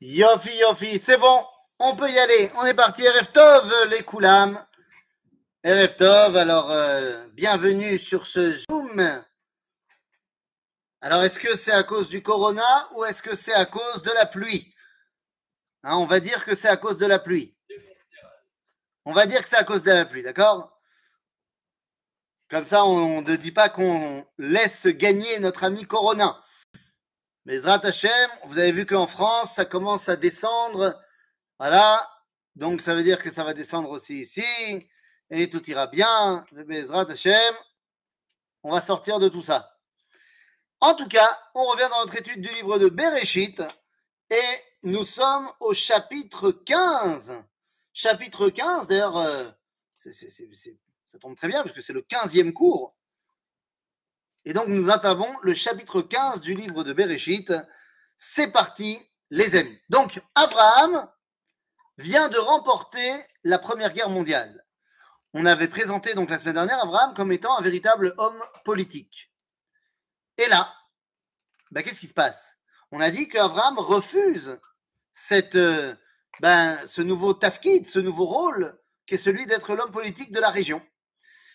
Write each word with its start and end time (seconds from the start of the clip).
Yofi, 0.00 0.54
Yofi, 0.58 0.98
c'est 0.98 1.16
bon, 1.16 1.42
on 1.78 1.96
peut 1.96 2.10
y 2.10 2.18
aller. 2.18 2.50
On 2.56 2.66
est 2.66 2.74
parti. 2.74 3.02
RF 3.06 3.32
Tov, 3.32 3.72
les 3.88 4.02
Koulam. 4.02 4.62
RF 5.64 5.96
Tov, 5.96 6.36
alors 6.36 6.70
euh, 6.70 7.26
bienvenue 7.28 7.96
sur 7.98 8.26
ce 8.26 8.52
Zoom. 8.52 9.24
Alors, 11.00 11.22
est-ce 11.22 11.38
que 11.38 11.56
c'est 11.56 11.72
à 11.72 11.82
cause 11.82 12.10
du 12.10 12.22
corona 12.22 12.88
ou 12.94 13.04
est-ce 13.06 13.22
que 13.22 13.34
c'est 13.34 13.54
à 13.54 13.64
cause 13.64 14.02
de 14.02 14.10
la 14.10 14.26
pluie? 14.26 14.74
Hein, 15.82 15.96
On 15.96 16.04
va 16.04 16.20
dire 16.20 16.44
que 16.44 16.54
c'est 16.54 16.68
à 16.68 16.76
cause 16.76 16.98
de 16.98 17.06
la 17.06 17.18
pluie. 17.18 17.56
On 19.06 19.12
va 19.12 19.24
dire 19.24 19.42
que 19.42 19.48
c'est 19.48 19.56
à 19.56 19.64
cause 19.64 19.82
de 19.82 19.92
la 19.92 20.04
pluie, 20.04 20.22
d'accord? 20.22 20.78
Comme 22.50 22.64
ça, 22.64 22.84
on 22.84 23.22
ne 23.22 23.36
dit 23.36 23.52
pas 23.52 23.70
qu'on 23.70 24.26
laisse 24.36 24.86
gagner 24.88 25.38
notre 25.38 25.64
ami 25.64 25.86
Corona. 25.86 26.42
Mais 27.46 27.60
Zrat 27.60 27.80
Hashem, 27.84 28.28
vous 28.46 28.58
avez 28.58 28.72
vu 28.72 28.84
qu'en 28.86 29.06
France, 29.06 29.54
ça 29.54 29.64
commence 29.64 30.08
à 30.08 30.16
descendre. 30.16 31.00
Voilà. 31.60 32.10
Donc, 32.56 32.80
ça 32.80 32.92
veut 32.92 33.04
dire 33.04 33.22
que 33.22 33.30
ça 33.30 33.44
va 33.44 33.54
descendre 33.54 33.88
aussi 33.90 34.22
ici. 34.22 34.42
Et 35.30 35.48
tout 35.48 35.64
ira 35.70 35.86
bien. 35.86 36.44
Mais 36.66 36.82
Zrat 36.82 37.08
Hashem, 37.08 37.54
on 38.64 38.72
va 38.72 38.80
sortir 38.80 39.20
de 39.20 39.28
tout 39.28 39.42
ça. 39.42 39.78
En 40.80 40.94
tout 40.94 41.06
cas, 41.06 41.38
on 41.54 41.64
revient 41.66 41.86
dans 41.88 42.00
notre 42.00 42.16
étude 42.16 42.40
du 42.40 42.48
livre 42.48 42.80
de 42.80 42.88
Bereshit. 42.88 43.62
Et 44.28 44.56
nous 44.82 45.04
sommes 45.04 45.48
au 45.60 45.72
chapitre 45.72 46.50
15. 46.50 47.44
Chapitre 47.92 48.50
15, 48.50 48.88
d'ailleurs, 48.88 49.18
euh, 49.18 49.44
ça 49.94 51.18
tombe 51.20 51.36
très 51.36 51.46
bien 51.46 51.62
parce 51.62 51.76
que 51.76 51.80
c'est 51.80 51.92
le 51.92 52.02
15e 52.02 52.52
cours. 52.52 52.95
Et 54.46 54.52
donc, 54.52 54.68
nous 54.68 54.90
entamons 54.90 55.28
le 55.42 55.54
chapitre 55.54 56.00
15 56.00 56.40
du 56.40 56.54
livre 56.54 56.84
de 56.84 56.92
Bereshit. 56.92 57.52
C'est 58.16 58.52
parti, 58.52 58.96
les 59.28 59.56
amis. 59.56 59.76
Donc, 59.88 60.22
Abraham 60.36 61.10
vient 61.98 62.28
de 62.28 62.38
remporter 62.38 63.12
la 63.42 63.58
Première 63.58 63.92
Guerre 63.92 64.08
mondiale. 64.08 64.64
On 65.34 65.46
avait 65.46 65.66
présenté 65.66 66.14
donc 66.14 66.30
la 66.30 66.38
semaine 66.38 66.54
dernière 66.54 66.80
Abraham 66.80 67.12
comme 67.12 67.32
étant 67.32 67.58
un 67.58 67.60
véritable 67.60 68.14
homme 68.18 68.40
politique. 68.64 69.32
Et 70.38 70.46
là, 70.46 70.72
ben, 71.72 71.82
qu'est-ce 71.82 72.00
qui 72.00 72.06
se 72.06 72.14
passe? 72.14 72.56
On 72.92 73.00
a 73.00 73.10
dit 73.10 73.28
qu'Abraham 73.28 73.80
refuse 73.80 74.60
cette, 75.12 75.56
euh, 75.56 75.92
ben, 76.38 76.78
ce 76.86 77.02
nouveau 77.02 77.34
tafkid, 77.34 77.84
ce 77.84 77.98
nouveau 77.98 78.26
rôle 78.26 78.78
qui 79.06 79.14
est 79.14 79.18
celui 79.18 79.44
d'être 79.46 79.74
l'homme 79.74 79.90
politique 79.90 80.30
de 80.30 80.38
la 80.38 80.50
région. 80.50 80.80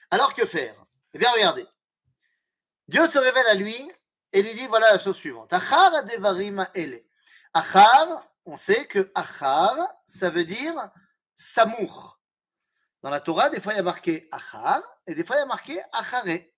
Alors 0.10 0.34
que 0.34 0.46
faire? 0.46 0.76
Eh 1.14 1.20
bien, 1.20 1.32
regardez. 1.32 1.66
Dieu 2.88 3.08
se 3.08 3.18
révèle 3.18 3.48
à 3.48 3.54
lui 3.54 3.92
et 4.34 4.42
lui 4.42 4.54
dit 4.54 4.68
voilà 4.68 4.92
la 4.92 5.00
chose 5.00 5.16
suivante. 5.16 5.52
Achar 5.54 5.94
adevarim 5.96 6.66
ele. 6.74 7.04
Achar, 7.54 8.26
on 8.46 8.58
sait 8.58 8.86
que 8.86 9.12
achar, 9.16 9.78
ça 10.06 10.30
veut 10.30 10.46
dire 10.46 10.74
samour. 11.36 12.20
Dans 13.02 13.10
la 13.10 13.20
Torah, 13.20 13.50
des 13.50 13.60
fois 13.60 13.74
il 13.74 13.78
y 13.78 13.80
a 13.80 13.84
marqué 13.84 14.28
achar 14.32 14.82
et 15.08 15.16
des 15.16 15.24
fois 15.24 15.38
il 15.38 15.40
y 15.40 15.44
a 15.44 15.48
marqué 15.48 15.82
acharé. 15.92 16.54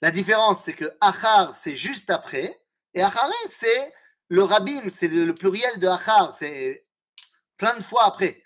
La 0.00 0.10
différence, 0.10 0.62
c'est 0.64 0.74
que 0.74 0.96
achar, 1.00 1.54
c'est 1.54 1.74
juste 1.74 2.10
après 2.10 2.62
et 2.94 3.02
acharé, 3.02 3.34
c'est 3.48 3.94
le 4.28 4.44
rabim, 4.44 4.90
c'est 4.90 5.08
le 5.08 5.34
pluriel 5.34 5.78
de 5.78 5.88
achar, 5.88 6.34
c'est 6.34 6.86
plein 7.56 7.74
de 7.74 7.82
fois 7.82 8.04
après. 8.04 8.42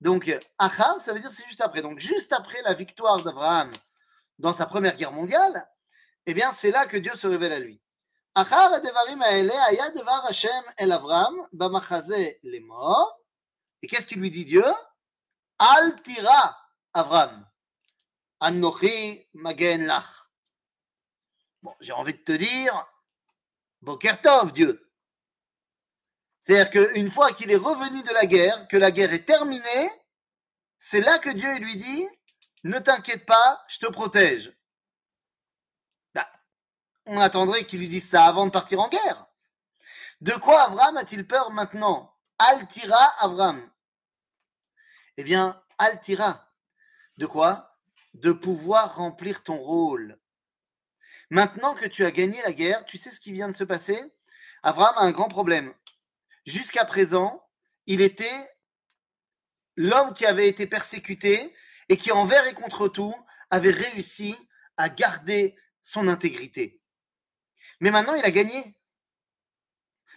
Donc, 0.00 0.32
achar, 0.58 1.00
ça 1.00 1.12
veut 1.12 1.20
dire 1.20 1.32
c'est 1.32 1.46
juste 1.46 1.60
après. 1.60 1.80
Donc, 1.80 1.98
juste 1.98 2.32
après 2.32 2.60
la 2.62 2.74
victoire 2.74 3.22
d'Abraham 3.22 3.70
dans 4.38 4.52
sa 4.52 4.66
première 4.66 4.96
guerre 4.96 5.12
mondiale, 5.12 5.66
eh 6.25 6.33
bien, 6.33 6.51
c'est 6.53 6.71
là 6.71 6.85
que 6.85 6.97
Dieu 6.97 7.13
se 7.15 7.27
révèle 7.27 7.53
à 7.53 7.59
lui. 7.59 7.81
Achar 8.35 8.73
הדברים 8.73 9.21
האלה 9.21 9.65
היה 9.65 9.89
דבר 9.89 10.27
השם 10.29 10.61
אל 10.79 10.93
אברהם 10.93 11.35
במחזה 11.53 12.29
לאמור. 12.43 13.11
Et 13.83 13.87
qu'est-ce 13.87 14.07
qu'il 14.07 14.19
lui 14.19 14.31
dit 14.31 14.45
Dieu 14.45 14.65
Al 15.59 15.95
tira 16.03 16.57
Abraham. 16.93 17.47
Anochi 18.39 19.25
magen 19.33 19.85
lach. 19.85 20.05
Bon, 21.63 21.73
j'ai 21.81 21.93
envie 21.93 22.13
de 22.13 22.23
te 22.23 22.31
dire, 22.31 22.85
Boker 23.81 24.21
Tov, 24.21 24.53
Dieu. 24.53 24.87
C'est-à-dire 26.41 26.69
qu'une 26.69 27.09
fois 27.09 27.31
qu'il 27.31 27.51
est 27.51 27.55
revenu 27.55 28.03
de 28.03 28.13
la 28.13 28.25
guerre, 28.25 28.67
que 28.67 28.77
la 28.77 28.91
guerre 28.91 29.13
est 29.13 29.25
terminée, 29.25 29.89
c'est 30.77 31.01
là 31.01 31.17
que 31.19 31.29
Dieu 31.29 31.57
lui 31.57 31.75
dit, 31.75 32.07
ne 32.63 32.79
t'inquiète 32.79 33.25
pas, 33.25 33.63
je 33.67 33.79
te 33.79 33.87
protège. 33.87 34.53
On 37.06 37.20
attendrait 37.20 37.66
qu'il 37.66 37.80
lui 37.80 37.88
dise 37.88 38.08
ça 38.08 38.24
avant 38.24 38.46
de 38.46 38.50
partir 38.50 38.80
en 38.80 38.88
guerre. 38.88 39.26
De 40.20 40.32
quoi 40.32 40.62
Abraham 40.62 40.96
a-t-il 40.96 41.26
peur 41.26 41.50
maintenant? 41.50 42.14
Altira 42.38 43.12
Abraham. 43.18 43.68
Eh 45.16 45.24
bien, 45.24 45.60
Altira. 45.78 46.52
De 47.18 47.26
quoi? 47.26 47.78
De 48.14 48.32
pouvoir 48.32 48.96
remplir 48.96 49.42
ton 49.42 49.56
rôle. 49.56 50.18
Maintenant 51.30 51.74
que 51.74 51.86
tu 51.86 52.04
as 52.04 52.10
gagné 52.10 52.40
la 52.42 52.52
guerre, 52.52 52.84
tu 52.84 52.98
sais 52.98 53.10
ce 53.10 53.20
qui 53.20 53.32
vient 53.32 53.48
de 53.48 53.56
se 53.56 53.64
passer? 53.64 54.02
Abraham 54.62 54.94
a 54.98 55.02
un 55.02 55.12
grand 55.12 55.28
problème. 55.28 55.74
Jusqu'à 56.44 56.84
présent, 56.84 57.44
il 57.86 58.00
était 58.00 58.54
l'homme 59.76 60.12
qui 60.12 60.26
avait 60.26 60.48
été 60.48 60.66
persécuté 60.66 61.54
et 61.88 61.96
qui, 61.96 62.12
envers 62.12 62.46
et 62.46 62.54
contre 62.54 62.86
tout, 62.88 63.14
avait 63.50 63.70
réussi 63.70 64.36
à 64.76 64.88
garder 64.88 65.56
son 65.82 66.06
intégrité. 66.06 66.81
Mais 67.82 67.90
maintenant, 67.90 68.14
il 68.14 68.24
a 68.24 68.30
gagné. 68.30 68.76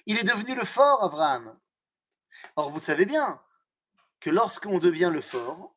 Il 0.05 0.19
est 0.19 0.23
devenu 0.23 0.53
le 0.53 0.63
fort, 0.63 1.03
Abraham. 1.03 1.59
Or, 2.57 2.69
vous 2.69 2.79
savez 2.79 3.07
bien 3.07 3.41
que 4.19 4.29
lorsqu'on 4.29 4.77
devient 4.77 5.09
le 5.11 5.19
fort, 5.19 5.75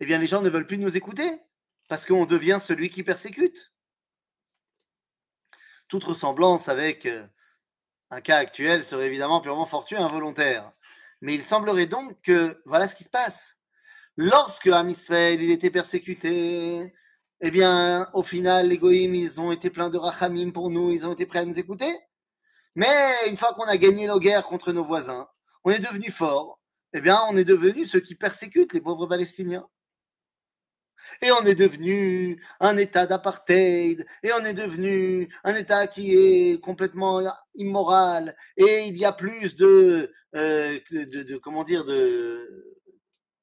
eh 0.00 0.06
bien, 0.06 0.18
les 0.18 0.26
gens 0.26 0.42
ne 0.42 0.50
veulent 0.50 0.66
plus 0.66 0.76
nous 0.76 0.96
écouter 0.96 1.40
parce 1.86 2.04
qu'on 2.04 2.26
devient 2.26 2.58
celui 2.60 2.90
qui 2.90 3.04
persécute. 3.04 3.72
Toute 5.86 6.02
ressemblance 6.02 6.68
avec 6.68 7.06
euh, 7.06 7.24
un 8.10 8.20
cas 8.20 8.38
actuel 8.38 8.84
serait 8.84 9.06
évidemment 9.06 9.40
purement 9.40 9.66
fortuit 9.66 9.94
et 9.94 10.00
involontaire. 10.00 10.72
Mais 11.20 11.34
il 11.34 11.42
semblerait 11.42 11.86
donc 11.86 12.20
que 12.22 12.60
voilà 12.66 12.88
ce 12.88 12.96
qui 12.96 13.04
se 13.04 13.10
passe. 13.10 13.56
Lorsque 14.16 14.66
Am 14.66 14.90
Israël 14.90 15.40
il 15.40 15.52
était 15.52 15.70
persécuté, 15.70 16.92
eh 17.42 17.50
bien, 17.50 18.08
au 18.14 18.22
final, 18.22 18.68
les 18.68 18.78
goïms, 18.78 19.14
ils 19.14 19.40
ont 19.40 19.52
été 19.52 19.70
pleins 19.70 19.90
de 19.90 19.98
rachamim 19.98 20.50
pour 20.52 20.70
nous, 20.70 20.90
ils 20.90 21.06
ont 21.06 21.12
été 21.12 21.26
prêts 21.26 21.40
à 21.40 21.44
nous 21.44 21.58
écouter. 21.58 21.90
Mais 22.74 22.88
une 23.28 23.36
fois 23.36 23.54
qu'on 23.54 23.64
a 23.64 23.76
gagné 23.76 24.06
nos 24.06 24.20
guerres 24.20 24.44
contre 24.44 24.72
nos 24.72 24.84
voisins, 24.84 25.28
on 25.64 25.70
est 25.70 25.78
devenu 25.80 26.10
fort. 26.10 26.60
Eh 26.92 27.00
bien, 27.00 27.20
on 27.30 27.36
est 27.36 27.44
devenu 27.44 27.84
ceux 27.86 28.00
qui 28.00 28.14
persécutent 28.14 28.72
les 28.74 28.80
pauvres 28.80 29.06
Palestiniens. 29.06 29.66
Et 31.22 31.30
on 31.32 31.44
est 31.44 31.54
devenu 31.54 32.42
un 32.60 32.76
État 32.76 33.06
d'apartheid, 33.06 34.06
et 34.22 34.32
on 34.32 34.44
est 34.44 34.54
devenu 34.54 35.28
un 35.44 35.54
État 35.54 35.86
qui 35.86 36.14
est 36.14 36.60
complètement 36.60 37.20
immoral, 37.54 38.36
et 38.56 38.84
il 38.86 38.96
y 38.98 39.04
a 39.04 39.12
plus 39.12 39.56
de, 39.56 40.12
euh, 40.36 40.78
de, 40.90 41.36
comment 41.38 41.64
dire, 41.64 41.84
de, 41.84 42.76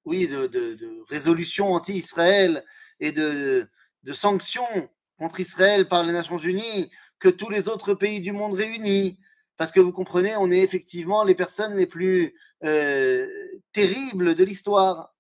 oui, 0.06 0.28
de, 0.28 0.48
de, 0.48 0.76
de 0.76 1.04
résolutions 1.10 1.74
anti-Israël 1.74 2.64
et 3.00 3.12
de, 3.12 3.68
de 4.04 4.14
sanctions 4.14 4.90
contre 5.18 5.40
Israël 5.40 5.88
par 5.88 6.04
les 6.04 6.14
Nations 6.14 6.38
Unies 6.38 6.92
que 7.20 7.30
tous 7.30 7.50
les 7.50 7.68
autres 7.68 7.94
pays 7.94 8.22
du 8.22 8.32
monde 8.32 8.54
réunis. 8.54 9.20
Parce 9.58 9.72
que 9.72 9.80
vous 9.80 9.92
comprenez, 9.92 10.36
on 10.38 10.52
est 10.52 10.60
effectivement 10.60 11.24
les 11.24 11.34
personnes 11.34 11.76
les 11.76 11.88
plus 11.88 12.36
euh, 12.64 13.28
terribles 13.72 14.36
de 14.36 14.44
l'histoire. 14.44 15.16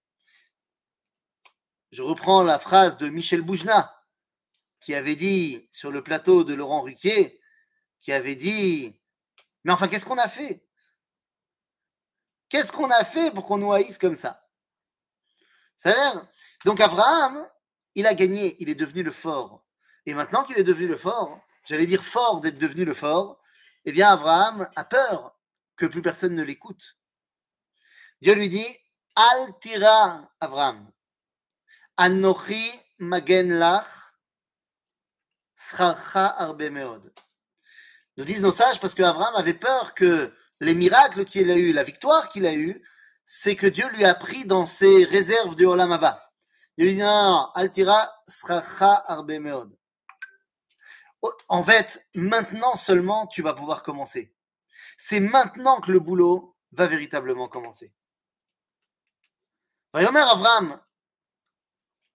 Je 1.91 2.03
reprends 2.03 2.43
la 2.43 2.59
phrase 2.59 2.97
de 2.97 3.09
Michel 3.09 3.41
Boujna, 3.41 3.91
qui 4.79 4.93
avait 4.93 5.15
dit 5.15 5.67
sur 5.71 5.91
le 5.91 6.03
plateau 6.03 6.43
de 6.43 6.53
Laurent 6.53 6.81
Ruquier, 6.81 7.39
qui 8.01 8.11
avait 8.11 8.35
dit 8.35 9.01
Mais 9.63 9.71
enfin, 9.71 9.87
qu'est-ce 9.87 10.05
qu'on 10.05 10.19
a 10.19 10.27
fait? 10.27 10.63
Qu'est-ce 12.49 12.71
qu'on 12.71 12.91
a 12.91 13.03
fait 13.03 13.31
pour 13.31 13.45
qu'on 13.45 13.57
nous 13.57 13.73
haïsse 13.73 13.97
comme 13.97 14.15
ça? 14.15 14.47
C'est-à-dire, 15.77 16.27
donc 16.65 16.79
Abraham, 16.79 17.47
il 17.97 18.05
a 18.05 18.13
gagné, 18.13 18.55
il 18.59 18.69
est 18.69 18.75
devenu 18.75 19.01
le 19.01 19.11
fort. 19.11 19.65
Et 20.05 20.13
maintenant 20.13 20.43
qu'il 20.43 20.57
est 20.59 20.63
devenu 20.63 20.87
le 20.87 20.97
fort, 20.97 21.41
j'allais 21.65 21.87
dire 21.87 22.03
fort 22.03 22.41
d'être 22.41 22.59
devenu 22.59 22.85
le 22.85 22.93
fort, 22.93 23.41
eh 23.85 23.91
bien 23.91 24.09
Abraham 24.09 24.69
a 24.75 24.83
peur 24.83 25.35
que 25.75 25.87
plus 25.87 26.03
personne 26.03 26.35
ne 26.35 26.43
l'écoute. 26.43 26.95
Dieu 28.21 28.35
lui 28.35 28.49
dit 28.49 28.67
Al 29.15 29.57
tira 29.59 30.31
Abraham. 30.39 30.91
Anochi 31.97 32.71
magen 32.99 33.49
lach 33.57 33.87
arbe 36.13 36.69
meod. 36.69 37.11
Nous 38.17 38.25
disent 38.25 38.43
nos 38.43 38.51
sages 38.51 38.79
parce 38.79 38.93
qu'Abraham 38.93 39.35
avait 39.35 39.55
peur 39.55 39.95
que 39.95 40.31
les 40.59 40.75
miracles 40.75 41.25
qu'il 41.25 41.49
a 41.49 41.57
eus, 41.57 41.73
la 41.73 41.83
victoire 41.83 42.29
qu'il 42.29 42.45
a 42.45 42.53
eue, 42.53 42.79
c'est 43.25 43.55
que 43.55 43.65
Dieu 43.65 43.87
lui 43.89 44.05
a 44.05 44.13
pris 44.13 44.45
dans 44.45 44.67
ses 44.67 45.03
réserves 45.03 45.55
du 45.55 45.65
Olam. 45.65 45.99
Il 46.77 46.85
lui 46.85 46.95
dit 46.95 47.01
non, 47.01 47.49
altira 47.55 48.09
scharcha 48.27 49.03
arbe 49.07 49.39
meod. 49.39 49.75
En 51.49 51.63
fait, 51.63 52.07
maintenant 52.13 52.75
seulement 52.75 53.27
tu 53.27 53.41
vas 53.41 53.53
pouvoir 53.53 53.81
commencer. 53.81 54.35
C'est 54.97 55.19
maintenant 55.19 55.81
que 55.81 55.91
le 55.91 55.99
boulot 55.99 56.55
va 56.71 56.85
véritablement 56.85 57.47
commencer. 57.47 57.93
Vayomer 59.93 60.19
Avram, 60.19 60.79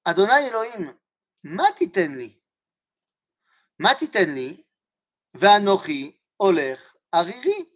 Adonai 0.05 0.47
Elohim, 0.47 0.95
Matitenli. 1.43 2.41
Matitenli, 3.79 4.65
Ve'anochi, 5.35 6.21
Oler, 6.39 6.77
Ariri. 7.11 7.71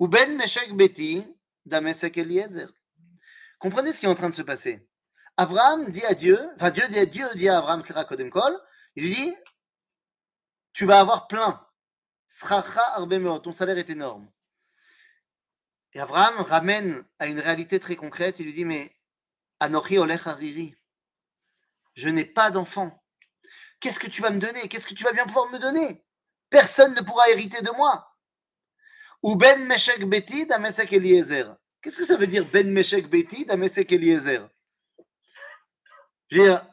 Ou 0.00 0.08
Ben 0.08 0.36
Meshek 0.36 0.74
Beti, 0.74 1.24
Damesek 1.64 2.18
Eliezer. 2.18 2.68
Comprenez 3.60 3.92
ce 3.92 4.00
qui 4.00 4.06
est 4.06 4.08
en 4.08 4.16
train 4.16 4.30
de 4.30 4.34
se 4.34 4.42
passer. 4.42 4.88
Avram 5.36 5.90
dit 5.90 6.04
à 6.04 6.14
Dieu, 6.14 6.38
enfin 6.54 6.70
Dieu 6.70 6.86
dit, 6.88 7.06
Dieu 7.08 7.26
dit 7.34 7.48
à 7.48 7.58
Avram, 7.58 7.82
il 8.96 9.02
lui 9.02 9.10
dit, 9.10 9.34
tu 10.72 10.86
vas 10.86 11.00
avoir 11.00 11.26
plein. 11.26 11.66
ton 13.42 13.52
salaire 13.52 13.78
est 13.78 13.90
énorme. 13.90 14.30
Et 15.92 16.00
Abraham 16.00 16.40
ramène 16.44 17.04
à 17.18 17.26
une 17.26 17.40
réalité 17.40 17.78
très 17.78 17.96
concrète, 17.96 18.38
il 18.38 18.46
lui 18.46 18.52
dit, 18.52 18.64
mais 18.64 18.96
Anochi 19.60 19.98
Olech 19.98 20.26
Hariri, 20.26 20.76
je 21.94 22.08
n'ai 22.08 22.24
pas 22.24 22.50
d'enfant. 22.50 23.02
Qu'est-ce 23.80 24.00
que 24.00 24.08
tu 24.08 24.22
vas 24.22 24.30
me 24.30 24.40
donner? 24.40 24.68
Qu'est-ce 24.68 24.86
que 24.86 24.94
tu 24.94 25.04
vas 25.04 25.12
bien 25.12 25.24
pouvoir 25.24 25.50
me 25.50 25.58
donner? 25.58 26.04
Personne 26.50 26.94
ne 26.94 27.00
pourra 27.00 27.28
hériter 27.30 27.62
de 27.62 27.70
moi. 27.70 28.16
Ou 29.22 29.36
Ben 29.36 29.64
Meshek 29.66 30.04
Beti 30.04 30.46
d'Amesek 30.46 30.92
Eliezer. 30.92 31.56
Qu'est-ce 31.80 31.98
que 31.98 32.04
ça 32.04 32.16
veut 32.16 32.26
dire 32.26 32.44
Ben 32.46 32.70
Meshek 32.70 33.08
Beti 33.08 33.46
d'Amesek 33.46 33.90
Eliezer? 33.92 34.48
Dire, 36.34 36.66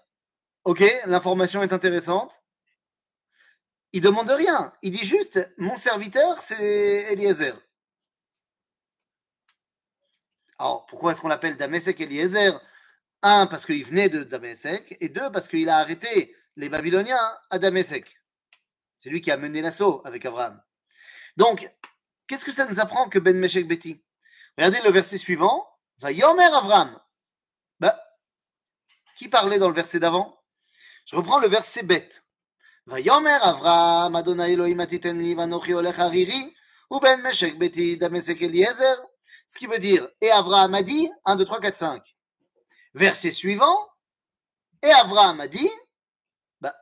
ok, 0.63 0.83
l'information 1.05 1.61
est 1.61 1.71
intéressante. 1.71 2.41
Il 3.93 4.01
demande 4.01 4.31
rien. 4.31 4.73
Il 4.81 4.91
dit 4.91 5.05
juste, 5.05 5.53
mon 5.59 5.75
serviteur, 5.75 6.41
c'est 6.41 7.13
Eliezer. 7.13 7.55
Alors, 10.57 10.87
pourquoi 10.87 11.11
est-ce 11.11 11.21
qu'on 11.21 11.27
l'appelle 11.27 11.57
Damesek 11.57 12.01
Eliezer? 12.01 12.59
Un, 13.21 13.45
parce 13.45 13.67
qu'il 13.67 13.85
venait 13.85 14.09
de 14.09 14.23
Damesek, 14.23 14.97
et 14.99 15.09
deux, 15.09 15.31
parce 15.31 15.47
qu'il 15.47 15.69
a 15.69 15.77
arrêté 15.77 16.35
les 16.55 16.69
Babyloniens 16.69 17.37
à 17.51 17.59
Damesek. 17.59 18.19
C'est 18.97 19.11
lui 19.11 19.21
qui 19.21 19.29
a 19.29 19.37
mené 19.37 19.61
l'assaut 19.61 20.01
avec 20.05 20.25
Abraham. 20.25 20.59
Donc, 21.37 21.71
qu'est-ce 22.25 22.45
que 22.45 22.51
ça 22.51 22.65
nous 22.65 22.79
apprend 22.79 23.09
que 23.09 23.19
Ben 23.19 23.37
Meshek 23.37 23.67
Beti? 23.67 24.03
Regardez 24.57 24.81
le 24.81 24.89
verset 24.89 25.17
suivant. 25.17 25.69
Va 25.99 26.11
Yomer 26.11 26.45
Avram. 26.45 26.99
Bah, 27.79 27.99
qui 29.20 29.28
parlait 29.28 29.58
dans 29.58 29.68
le 29.68 29.74
verset 29.74 29.98
d'avant 29.98 30.38
Je 31.06 31.16
reprends 31.16 31.38
le 31.38 31.48
verset 31.48 31.82
bête. 31.82 32.22
ויאמר 32.86 33.50
אברהם, 33.50 34.16
אדוני 34.16 34.44
אלוהים 34.44 34.80
התיתן 34.80 35.18
לי, 35.18 35.34
ואנוכי 35.34 35.72
הולך 35.72 35.98
ערירי, 35.98 36.54
ובן 36.90 37.26
משק 37.26 37.54
ביתי 37.54 37.96
דמשק 37.96 38.42
אליעזר. 38.42 38.94
Ce 39.48 39.58
qui 39.58 39.66
veut 39.66 39.78
dire, 39.78 40.08
et 40.20 40.30
Abraham 40.30 40.74
a 40.74 40.82
dit, 40.82 41.08
1, 41.24 41.36
2, 41.36 41.44
3, 41.44 41.60
4, 41.60 41.76
5. 41.76 42.16
Verset 42.94 43.30
suivant, 43.30 43.88
et 44.82 44.90
Abraham 44.90 45.40
a 45.40 45.48
dit, 45.48 45.70
bah, 46.60 46.74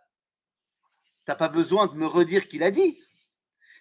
t'as 1.24 1.34
pas 1.34 1.48
besoin 1.48 1.86
de 1.86 1.94
me 1.94 2.06
redire 2.06 2.48
qu'il 2.48 2.62
a 2.62 2.70
dit. 2.70 2.98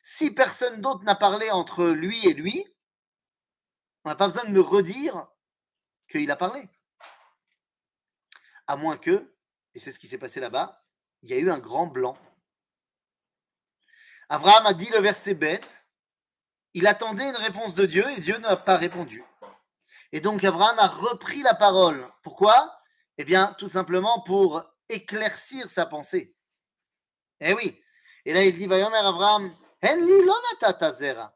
Si 0.04 0.32
personne 0.32 0.82
d'autre 0.82 1.04
n'a 1.04 1.16
parlé 1.16 1.50
entre 1.52 1.88
lui 1.88 2.28
et 2.28 2.34
lui, 2.34 2.66
on 4.04 4.10
n'a 4.10 4.16
pas 4.16 4.28
besoin 4.28 4.44
de 4.44 4.52
me 4.52 4.62
redire 4.62 5.28
qu'il 6.10 6.30
a 6.30 6.36
parlé. 6.36 6.70
À 8.69 8.77
moins 8.77 8.97
que, 8.97 9.35
et 9.75 9.81
c'est 9.81 9.91
ce 9.91 9.99
qui 9.99 10.07
s'est 10.07 10.19
passé 10.19 10.39
là-bas, 10.39 10.85
il 11.23 11.31
y 11.31 11.33
a 11.33 11.39
eu 11.39 11.51
un 11.51 11.59
grand 11.59 11.87
blanc. 11.87 12.17
Abraham 14.29 14.67
a 14.67 14.75
dit 14.75 14.89
le 14.91 15.01
verset 15.01 15.35
bête. 15.35 15.87
Il 16.75 16.87
attendait 16.87 17.29
une 17.29 17.37
réponse 17.37 17.75
de 17.75 17.87
Dieu 17.87 18.09
et 18.11 18.21
Dieu 18.21 18.37
n'a 18.39 18.57
pas 18.57 18.77
répondu. 18.77 19.25
Et 20.13 20.21
donc 20.21 20.45
Abraham 20.45 20.79
a 20.79 20.87
repris 20.87 21.43
la 21.43 21.55
parole. 21.55 22.07
Pourquoi? 22.23 22.81
Eh 23.17 23.25
bien, 23.25 23.55
tout 23.59 23.69
simplement 23.69 24.23
pour 24.23 24.63
éclaircir 24.89 25.69
sa 25.69 25.87
pensée. 25.87 26.37
Eh 27.41 27.55
oui. 27.55 27.83
Et 28.25 28.33
là, 28.33 28.45
il 28.45 28.57
dit, 28.57 28.67
Vayomer 28.67 28.99
Abraham, 28.99 29.57
Henli 29.83 30.23
lonatata 30.23 30.93
zera. 30.93 31.35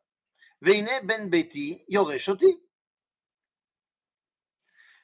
Veine 0.61 1.01
ben 1.05 1.29
beti 1.29 1.85
yoreshoti. 1.89 2.63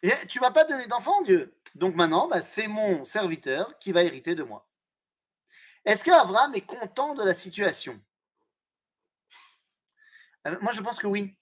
Et 0.03 0.27
tu 0.29 0.39
m'as 0.41 0.53
pas 0.53 0.65
donné 0.65 0.87
d'enfant, 0.87 1.23
Dieu? 1.23 1.58
Donc 1.75 1.95
maintenant, 1.95 2.29
bah, 2.29 2.43
c'est 2.43 2.69
mon 2.69 3.05
serviteur 3.05 3.79
qui 3.79 3.93
va 3.93 4.03
hériter 4.03 4.35
de 4.35 4.43
moi. 4.43 4.69
Est-ce 5.85 6.05
que 6.05 6.57
est 6.57 6.67
content 6.67 7.15
de 7.15 7.23
la 7.25 7.35
situation? 7.35 8.01
Euh, 10.47 10.57
Moi, 10.61 10.73
je 10.73 10.81
pense 10.81 10.99
que 10.99 11.07
oui. 11.07 11.37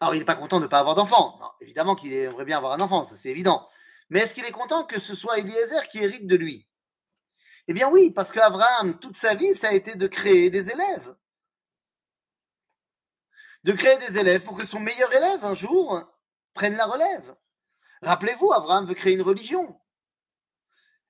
Alors, 0.00 0.14
il 0.14 0.18
n'est 0.18 0.24
pas 0.24 0.34
content 0.34 0.58
de 0.58 0.64
ne 0.64 0.68
pas 0.68 0.80
avoir 0.80 0.94
d'enfant. 0.94 1.38
évidemment 1.60 1.94
qu'il 1.94 2.12
aimerait 2.12 2.44
bien 2.44 2.58
avoir 2.58 2.72
un 2.72 2.80
enfant, 2.80 3.04
ça 3.04 3.16
c'est 3.16 3.30
évident. 3.30 3.68
Mais 4.10 4.20
est-ce 4.20 4.34
qu'il 4.34 4.44
est 4.44 4.52
content 4.52 4.84
que 4.84 5.00
ce 5.00 5.14
soit 5.14 5.38
Eliezer 5.38 5.88
qui 5.88 5.98
hérite 5.98 6.26
de 6.26 6.36
lui? 6.36 6.68
Eh 7.68 7.72
bien 7.74 7.88
oui, 7.90 8.10
parce 8.10 8.30
qu'Abraham, 8.30 8.98
toute 8.98 9.16
sa 9.16 9.34
vie, 9.34 9.54
ça 9.54 9.68
a 9.68 9.72
été 9.72 9.94
de 9.96 10.06
créer 10.06 10.50
des 10.50 10.70
élèves. 10.70 11.16
De 13.64 13.72
créer 13.72 13.98
des 13.98 14.18
élèves 14.18 14.42
pour 14.42 14.56
que 14.56 14.66
son 14.66 14.78
meilleur 14.78 15.12
élève, 15.12 15.44
un 15.44 15.54
jour, 15.54 16.00
prenne 16.54 16.76
la 16.76 16.86
relève. 16.86 17.34
Rappelez-vous, 18.02 18.52
Abraham 18.52 18.86
veut 18.86 18.94
créer 18.94 19.14
une 19.14 19.22
religion. 19.22 19.80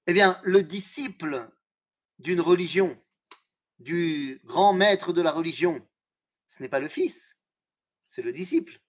Eh 0.07 0.13
bien, 0.13 0.41
le 0.45 0.63
disciple 0.63 1.51
d'une 2.19 2.41
religion, 2.41 2.97
du 3.79 4.41
grand 4.45 4.73
maître 4.73 5.13
de 5.13 5.21
la 5.21 5.33
religion, 5.33 5.87
ce 6.47 6.63
n'est 6.63 6.69
pas 6.69 6.81
le 6.81 6.89
fils, 6.89 7.39
c'est 8.07 8.23
le 8.23 8.33
disciple. 8.33 8.81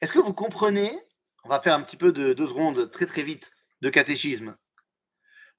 Est-ce 0.00 0.12
que 0.12 0.18
vous 0.18 0.34
comprenez 0.34 0.90
On 1.44 1.48
va 1.48 1.60
faire 1.60 1.74
un 1.74 1.82
petit 1.82 1.96
peu 1.96 2.12
de 2.12 2.32
deux 2.32 2.48
secondes, 2.48 2.90
très 2.90 3.06
très 3.06 3.22
vite, 3.22 3.52
de 3.82 3.90
catéchisme. 3.90 4.56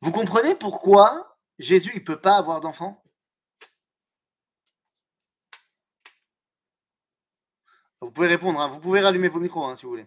Vous 0.01 0.11
comprenez 0.11 0.55
pourquoi 0.55 1.39
Jésus 1.59 1.95
ne 1.95 2.03
peut 2.03 2.19
pas 2.19 2.37
avoir 2.37 2.61
d'enfant? 2.61 3.04
Vous 8.05 8.11
pouvez 8.11 8.27
répondre, 8.27 8.61
hein. 8.61 8.67
vous 8.67 8.79
pouvez 8.79 9.01
rallumer 9.01 9.29
vos 9.29 9.39
micros 9.39 9.65
hein, 9.65 9.75
si 9.75 9.83
vous 9.83 9.89
voulez. 9.89 10.05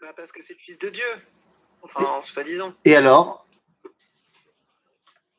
Bah, 0.00 0.12
parce 0.16 0.30
que 0.30 0.44
c'est 0.44 0.54
le 0.54 0.60
fils 0.60 0.78
de 0.78 0.90
Dieu. 0.90 1.04
Enfin, 1.82 2.20
soi-disant. 2.20 2.72
Et 2.84 2.94
alors? 2.94 3.48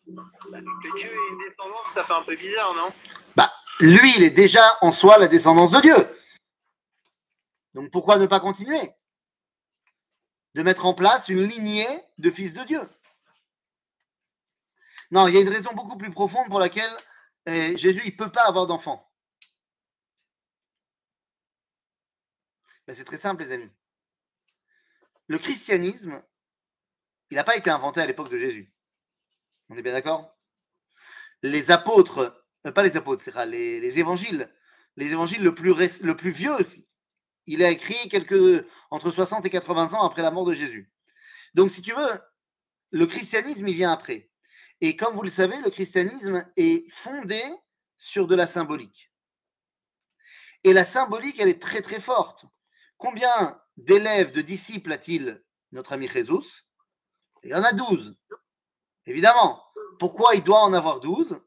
Bah, 0.06 0.22
Que 0.52 0.98
Dieu 0.98 1.10
ait 1.10 1.32
une 1.32 1.48
descendance, 1.48 1.86
ça 1.94 2.04
fait 2.04 2.14
un 2.14 2.24
peu 2.24 2.36
bizarre, 2.36 2.76
non? 2.76 2.90
Bah, 3.38 3.54
lui, 3.80 4.14
il 4.18 4.24
est 4.24 4.32
déjà 4.32 4.64
en 4.82 4.92
soi 4.92 5.18
la 5.18 5.28
descendance 5.28 5.72
de 5.72 5.80
Dieu. 5.80 5.96
Donc 7.74 7.90
pourquoi 7.92 8.18
ne 8.18 8.26
pas 8.26 8.42
continuer? 8.42 8.82
De 10.56 10.62
mettre 10.62 10.86
en 10.86 10.94
place 10.94 11.30
une 11.30 11.48
lignée 11.48 11.88
de 12.18 12.32
fils 12.32 12.54
de 12.54 12.64
Dieu. 12.64 12.82
Non, 15.10 15.28
il 15.28 15.36
y 15.36 15.38
a 15.38 15.42
une 15.42 15.50
raison 15.50 15.72
beaucoup 15.74 15.98
plus 15.98 16.12
profonde 16.12 16.50
pour 16.50 16.60
laquelle 16.60 16.96
eh, 17.46 17.78
Jésus 17.78 18.06
ne 18.06 18.12
peut 18.12 18.32
pas 18.32 18.44
avoir 18.48 18.66
d'enfant. 18.66 19.05
Ben, 22.88 22.94
c'est 22.94 23.04
très 23.04 23.18
simple, 23.18 23.44
les 23.44 23.52
amis 23.52 23.72
le 25.28 25.38
christianisme, 25.38 26.22
il 27.32 27.36
n'a 27.36 27.44
pas 27.44 27.58
été 27.58 27.70
inventé 27.70 28.02
à 28.02 28.06
l'époque 28.06 28.30
de 28.30 28.38
Jésus. 28.38 28.74
On 29.70 29.78
est 29.78 29.82
bien 29.82 29.94
d'accord? 29.94 30.38
Les 31.42 31.72
apôtres, 31.72 32.46
euh, 32.66 32.72
pas 32.72 32.84
les 32.84 32.98
apôtres, 32.98 33.24
c'est 33.24 33.46
les, 33.46 33.80
les, 33.80 34.00
évangiles, 34.00 34.50
les 34.96 35.12
évangiles 35.12 35.44
le 35.44 35.54
plus, 35.54 36.32
vieux, 36.32 36.56
il 37.48 37.64
a 37.64 37.70
écrit 37.70 37.96
entre 38.92 39.12
60 39.12 39.46
et 39.46 39.50
80 39.50 39.94
ans 39.94 40.04
après 40.04 40.22
la 40.22 40.32
mort 40.32 40.46
de 40.46 40.54
Jésus. 40.54 40.92
Donc, 41.54 41.72
si 41.72 41.82
tu 41.82 41.94
veux, 41.94 42.22
le 42.92 43.06
christianisme, 43.06 43.68
il 43.68 43.76
vient 43.76 43.92
après. 43.92 44.30
Et 44.82 44.96
comme 44.96 45.16
vous 45.16 45.24
le 45.24 45.30
savez, 45.30 45.58
le 45.62 45.70
christianisme 45.70 46.46
est 46.58 46.90
fondé 46.92 47.42
sur 47.98 48.28
de 48.28 48.36
la 48.36 48.46
symbolique. 48.46 49.12
Et 50.64 50.74
la 50.74 50.84
symbolique, 50.84 51.40
elle 51.40 51.50
est 51.50 51.62
très 51.62 51.82
très 51.82 52.00
forte. 52.00 52.46
Combien 52.98 53.60
d'élèves, 53.78 54.32
de 54.32 54.42
disciples 54.42 54.92
a-t-il 54.92 55.44
notre 55.72 55.94
ami 55.94 56.08
Jésus? 56.08 56.66
Il 57.44 57.52
y 57.52 57.54
en 57.56 57.64
a 57.64 57.74
douze. 57.74 58.18
Évidemment. 59.06 59.64
Pourquoi 60.00 60.36
il 60.36 60.44
doit 60.44 60.64
en 60.64 60.74
avoir 60.74 61.00
douze? 61.00 61.40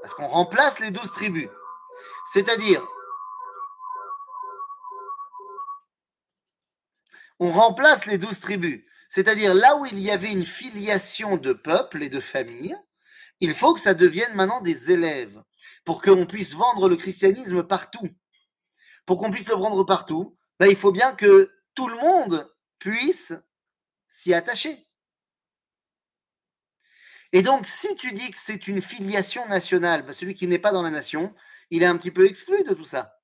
Parce 0.00 0.14
qu'on 0.14 0.28
remplace 0.28 0.80
les 0.80 0.90
douze 0.90 1.12
tribus. 1.12 1.48
C'est-à-dire, 2.32 2.86
on 7.38 7.50
remplace 7.50 8.06
les 8.06 8.18
douze 8.18 8.40
tribus. 8.40 8.84
C'est-à-dire, 9.08 9.54
là 9.54 9.76
où 9.76 9.86
il 9.86 9.98
y 9.98 10.10
avait 10.10 10.32
une 10.32 10.46
filiation 10.46 11.36
de 11.36 11.52
peuple 11.52 12.02
et 12.02 12.08
de 12.08 12.20
famille, 12.20 12.76
il 13.40 13.54
faut 13.54 13.74
que 13.74 13.80
ça 13.80 13.94
devienne 13.94 14.34
maintenant 14.34 14.60
des 14.60 14.92
élèves 14.92 15.42
pour 15.84 16.02
qu'on 16.02 16.26
puisse 16.26 16.54
vendre 16.54 16.88
le 16.88 16.96
christianisme 16.96 17.62
partout. 17.62 18.08
Pour 19.06 19.18
qu'on 19.18 19.30
puisse 19.30 19.48
le 19.48 19.54
vendre 19.54 19.84
partout, 19.84 20.36
ben, 20.58 20.66
il 20.66 20.76
faut 20.76 20.92
bien 20.92 21.14
que 21.14 21.50
tout 21.74 21.88
le 21.88 21.96
monde 21.96 22.52
puisse 22.78 23.32
s'y 24.08 24.34
attacher. 24.34 24.86
Et 27.32 27.42
donc, 27.42 27.66
si 27.66 27.94
tu 27.96 28.12
dis 28.12 28.30
que 28.30 28.38
c'est 28.38 28.66
une 28.66 28.82
filiation 28.82 29.46
nationale, 29.48 30.04
bah, 30.04 30.12
celui 30.12 30.34
qui 30.34 30.46
n'est 30.46 30.58
pas 30.58 30.72
dans 30.72 30.82
la 30.82 30.90
nation, 30.90 31.34
il 31.70 31.82
est 31.82 31.86
un 31.86 31.96
petit 31.96 32.10
peu 32.10 32.26
exclu 32.26 32.64
de 32.64 32.74
tout 32.74 32.84
ça. 32.84 33.20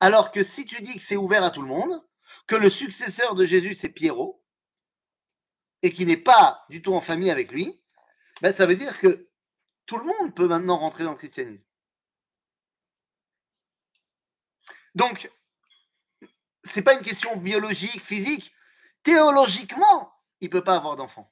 Alors 0.00 0.30
que 0.30 0.42
si 0.42 0.64
tu 0.64 0.80
dis 0.82 0.94
que 0.94 1.02
c'est 1.02 1.16
ouvert 1.16 1.44
à 1.44 1.50
tout 1.50 1.62
le 1.62 1.68
monde, 1.68 2.02
que 2.46 2.56
le 2.56 2.70
successeur 2.70 3.34
de 3.34 3.44
Jésus, 3.44 3.74
c'est 3.74 3.88
Pierrot, 3.88 4.42
et 5.82 5.90
qui 5.90 6.06
n'est 6.06 6.16
pas 6.16 6.64
du 6.70 6.82
tout 6.82 6.94
en 6.94 7.00
famille 7.00 7.30
avec 7.30 7.52
lui, 7.52 7.80
ben 8.42 8.52
ça 8.52 8.66
veut 8.66 8.76
dire 8.76 8.98
que 8.98 9.28
tout 9.86 9.98
le 9.98 10.04
monde 10.04 10.34
peut 10.34 10.48
maintenant 10.48 10.78
rentrer 10.78 11.04
dans 11.04 11.12
le 11.12 11.16
christianisme. 11.16 11.66
Donc, 14.96 15.30
c'est 16.64 16.82
pas 16.82 16.94
une 16.94 17.02
question 17.02 17.36
biologique, 17.36 18.02
physique. 18.02 18.52
Théologiquement, 19.02 20.12
il 20.40 20.46
ne 20.46 20.52
peut 20.52 20.64
pas 20.64 20.74
avoir 20.74 20.96
d'enfant. 20.96 21.30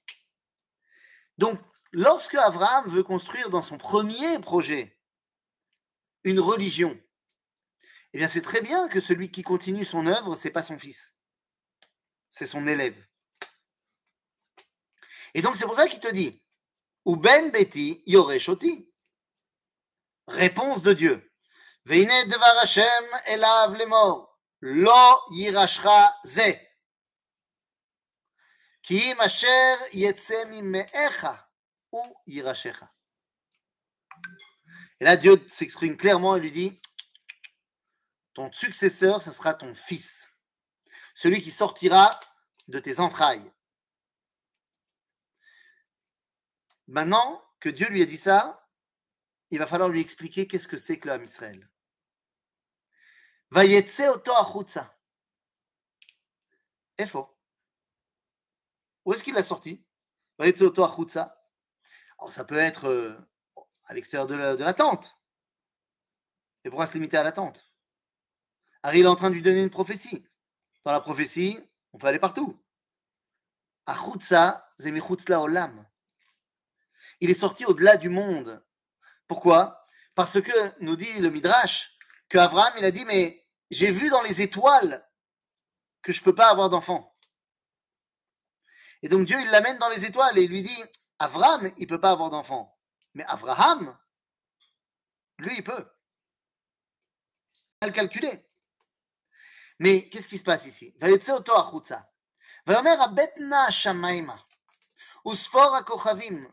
Donc, 1.38 1.58
lorsque 1.90 2.34
Abraham 2.34 2.88
veut 2.88 3.02
construire 3.02 3.48
dans 3.48 3.62
son 3.62 3.78
premier 3.78 4.38
projet 4.38 5.00
une 6.24 6.40
religion, 6.40 7.00
eh 8.12 8.18
bien, 8.18 8.28
c'est 8.28 8.42
très 8.42 8.60
bien 8.60 8.86
que 8.86 9.00
celui 9.00 9.30
qui 9.30 9.42
continue 9.42 9.84
son 9.84 10.06
œuvre, 10.06 10.36
c'est 10.36 10.50
pas 10.50 10.62
son 10.62 10.78
fils, 10.78 11.16
c'est 12.30 12.46
son 12.46 12.66
élève. 12.66 13.02
Et 15.32 15.40
donc, 15.40 15.56
c'est 15.56 15.64
pour 15.66 15.74
ça 15.74 15.88
qu'il 15.88 16.00
te 16.00 16.12
dit 16.12 16.44
Ou 17.06 17.16
ben 17.16 17.50
beti 17.50 18.02
yoreshoti. 18.06 18.92
Réponse 20.28 20.82
de 20.82 20.92
Dieu. 20.92 21.33
Et 35.00 35.04
là, 35.04 35.16
Dieu 35.16 35.42
s'exprime 35.46 35.96
clairement 35.96 36.36
et 36.36 36.40
lui 36.40 36.50
dit 36.50 36.80
ton 38.32 38.50
successeur, 38.52 39.22
ce 39.22 39.30
sera 39.30 39.54
ton 39.54 39.74
fils, 39.74 40.28
celui 41.14 41.40
qui 41.40 41.50
sortira 41.50 42.18
de 42.66 42.78
tes 42.78 42.98
entrailles. 42.98 43.52
Maintenant 46.86 47.42
que 47.60 47.68
Dieu 47.68 47.88
lui 47.88 48.02
a 48.02 48.06
dit 48.06 48.16
ça, 48.16 48.68
il 49.50 49.58
va 49.58 49.66
falloir 49.66 49.88
lui 49.88 50.00
expliquer 50.00 50.48
qu'est-ce 50.48 50.66
que 50.66 50.76
c'est 50.76 50.98
que 50.98 51.08
l'homme 51.08 51.24
Israël. 51.24 51.70
Oto 53.54 54.32
achutza. 54.32 54.92
Et 56.98 57.06
faux. 57.06 57.28
Où 59.04 59.12
est-ce 59.12 59.22
qu'il 59.22 59.34
l'a 59.34 59.44
sorti? 59.44 59.84
Vayetse 60.38 60.62
oto 60.62 60.82
achutza. 60.82 61.40
Alors 62.18 62.32
ça 62.32 62.44
peut 62.44 62.58
être 62.58 62.88
euh, 62.88 63.14
à 63.86 63.94
l'extérieur 63.94 64.26
de 64.26 64.34
la, 64.34 64.74
tente. 64.74 65.16
Et 66.64 66.70
pourquoi 66.70 66.86
se 66.86 66.94
limiter 66.94 67.16
à 67.16 67.22
la 67.22 67.32
tente 67.32 67.70
Harry 68.82 69.00
est 69.00 69.06
en 69.06 69.16
train 69.16 69.30
de 69.30 69.34
lui 69.34 69.42
donner 69.42 69.62
une 69.62 69.70
prophétie. 69.70 70.26
Dans 70.84 70.92
la 70.92 71.00
prophétie, 71.00 71.58
on 71.92 71.98
peut 71.98 72.06
aller 72.06 72.18
partout. 72.18 72.60
Achutza, 73.86 74.72
zemichutzla 74.78 75.40
olam. 75.40 75.86
Il 77.20 77.30
est 77.30 77.34
sorti 77.34 77.64
au-delà 77.64 77.96
du 77.96 78.08
monde. 78.08 78.64
Pourquoi? 79.26 79.86
Parce 80.14 80.40
que, 80.40 80.82
nous 80.82 80.96
dit 80.96 81.20
le 81.20 81.30
Midrash, 81.30 81.96
que 82.28 82.38
Abraham, 82.38 82.72
il 82.78 82.84
a 82.84 82.90
dit, 82.90 83.04
mais 83.04 83.43
j'ai 83.69 83.91
vu 83.91 84.09
dans 84.09 84.21
les 84.21 84.41
étoiles 84.41 85.07
que 86.01 86.13
je 86.13 86.21
ne 86.21 86.25
peux 86.25 86.35
pas 86.35 86.49
avoir 86.49 86.69
d'enfant. 86.69 87.15
Et 89.01 89.09
donc 89.09 89.25
Dieu, 89.25 89.39
il 89.39 89.49
l'amène 89.49 89.77
dans 89.77 89.89
les 89.89 90.05
étoiles 90.05 90.37
et 90.37 90.43
il 90.43 90.49
lui 90.49 90.61
dit, 90.61 90.83
Abraham, 91.19 91.71
il 91.77 91.83
ne 91.83 91.87
peut 91.87 92.01
pas 92.01 92.11
avoir 92.11 92.29
d'enfant. 92.29 92.77
Mais 93.13 93.23
Abraham, 93.25 93.97
lui, 95.39 95.55
il 95.57 95.63
peut. 95.63 95.87
Il 97.81 97.85
a 97.85 97.87
le 97.87 97.93
calculé. 97.93 98.45
Mais 99.79 100.09
qu'est-ce 100.09 100.27
qui 100.27 100.37
se 100.37 100.43
passe 100.43 100.65
ici 100.65 100.93
וספור 105.25 105.75
הכוכבים, 105.75 106.51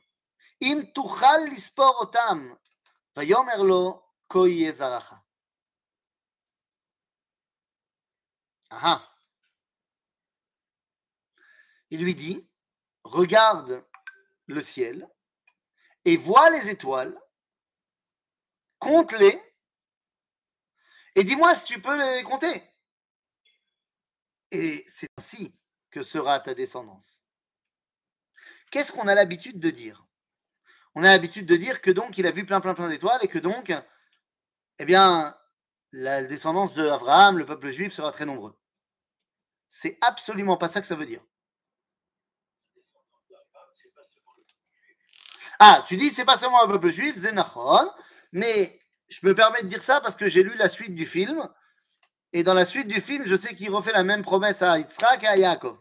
אם 0.63 0.83
תוכל 0.95 1.37
לספור 1.53 1.95
אותם, 2.01 2.55
ויאמר 3.17 3.63
לו, 3.63 4.03
כה 4.29 4.39
יהיה 4.49 4.73
זרעך. 4.73 5.20
Ah. 8.72 9.08
Il 11.90 12.04
lui 12.04 12.16
dit, 12.16 12.48
regarde 13.04 13.86
le 14.48 14.62
ciel 14.64 15.08
et 16.06 16.18
vois 16.18 16.50
les 16.50 16.70
étoiles, 16.70 17.20
compte-les 18.80 19.42
et 21.16 21.24
dis-moi 21.24 21.54
si 21.56 21.66
tu 21.66 21.82
peux 21.82 21.98
les 21.98 22.24
compter. 22.24 22.64
Et 24.52 24.84
c'est 24.88 25.08
ainsi 25.18 25.54
que 25.90 26.04
sera 26.04 26.40
ta 26.40 26.54
descendance. 26.54 27.22
Qu'est-ce 28.72 28.94
qu'on 28.94 29.08
a 29.08 29.16
l'habitude 29.16 29.60
de 29.60 29.70
dire? 29.70 30.06
On 30.96 31.04
a 31.04 31.08
l'habitude 31.08 31.46
de 31.46 31.56
dire 31.56 31.82
que 31.82 31.92
donc 31.92 32.18
il 32.18 32.26
a 32.26 32.32
vu 32.32 32.46
plein 32.46 32.62
plein 32.62 32.74
plein 32.74 32.90
d'étoiles 32.90 33.20
et 33.24 33.28
que 33.28 33.40
donc, 33.40 33.74
eh 34.80 34.86
bien, 34.86 35.38
la 35.92 36.24
descendance 36.24 36.74
de 36.74 36.88
Abraham, 36.88 37.38
le 37.38 37.46
peuple 37.46 37.70
juif, 37.70 37.94
sera 37.94 38.12
très 38.12 38.26
nombreux. 38.26 38.58
C'est 39.72 39.98
absolument 40.02 40.58
pas 40.58 40.68
ça 40.68 40.82
que 40.82 40.86
ça 40.86 40.96
veut 40.96 41.06
dire. 41.06 41.22
Ah, 45.60 45.84
tu 45.88 45.96
dis 45.96 46.10
c'est 46.10 46.26
pas 46.26 46.38
seulement 46.38 46.66
le 46.66 46.74
peuple 46.74 46.90
juif, 46.90 47.16
Zenachon, 47.16 47.90
mais 48.34 48.80
je 49.08 49.26
me 49.26 49.34
permets 49.34 49.64
de 49.64 49.68
dire 49.68 49.82
ça 49.82 50.02
parce 50.02 50.18
que 50.18 50.28
j'ai 50.28 50.44
lu 50.44 50.56
la 50.58 50.68
suite 50.68 50.94
du 50.94 51.06
film 51.06 51.48
et 52.34 52.44
dans 52.44 52.54
la 52.54 52.66
suite 52.66 52.88
du 52.88 53.00
film, 53.00 53.26
je 53.26 53.36
sais 53.36 53.56
qu'il 53.56 53.72
refait 53.72 53.94
la 53.94 54.04
même 54.04 54.24
promesse 54.24 54.62
à 54.62 54.78
Yitzhak 54.78 55.24
et 55.24 55.28
à 55.28 55.38
Yaakov. 55.38 55.78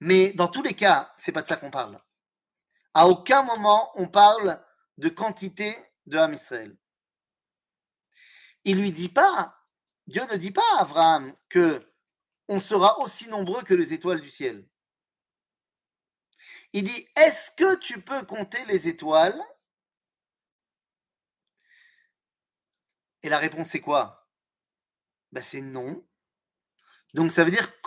Mais 0.00 0.32
dans 0.32 0.48
tous 0.48 0.62
les 0.62 0.74
cas, 0.74 1.12
c'est 1.16 1.32
pas 1.32 1.42
de 1.42 1.48
ça 1.48 1.56
qu'on 1.56 1.70
parle. 1.70 2.00
À 2.94 3.06
aucun 3.06 3.42
moment 3.42 3.92
on 3.94 4.08
parle 4.08 4.60
de 4.98 5.08
quantité 5.08 5.76
de 6.06 6.18
Ham 6.18 6.34
Israël. 6.34 6.76
Il 8.64 8.78
lui 8.80 8.90
dit 8.90 9.08
pas, 9.08 9.54
Dieu 10.06 10.22
ne 10.30 10.36
dit 10.36 10.50
pas 10.50 10.62
à 10.76 10.82
Abraham 10.82 11.34
que 11.48 11.86
on 12.48 12.60
sera 12.60 12.98
aussi 13.00 13.28
nombreux 13.28 13.62
que 13.62 13.74
les 13.74 13.92
étoiles 13.92 14.20
du 14.20 14.30
ciel. 14.30 14.68
Il 16.72 16.84
dit, 16.84 17.08
est-ce 17.16 17.50
que 17.52 17.76
tu 17.78 18.02
peux 18.02 18.24
compter 18.26 18.64
les 18.66 18.88
étoiles? 18.88 19.40
Et 23.22 23.28
la 23.28 23.38
réponse, 23.38 23.68
c'est 23.70 23.80
quoi? 23.80 24.28
Ben, 25.32 25.42
C'est 25.42 25.62
non. 25.62 26.06
Donc 27.14 27.30
ça 27.30 27.44
veut 27.44 27.50
dire 27.52 27.80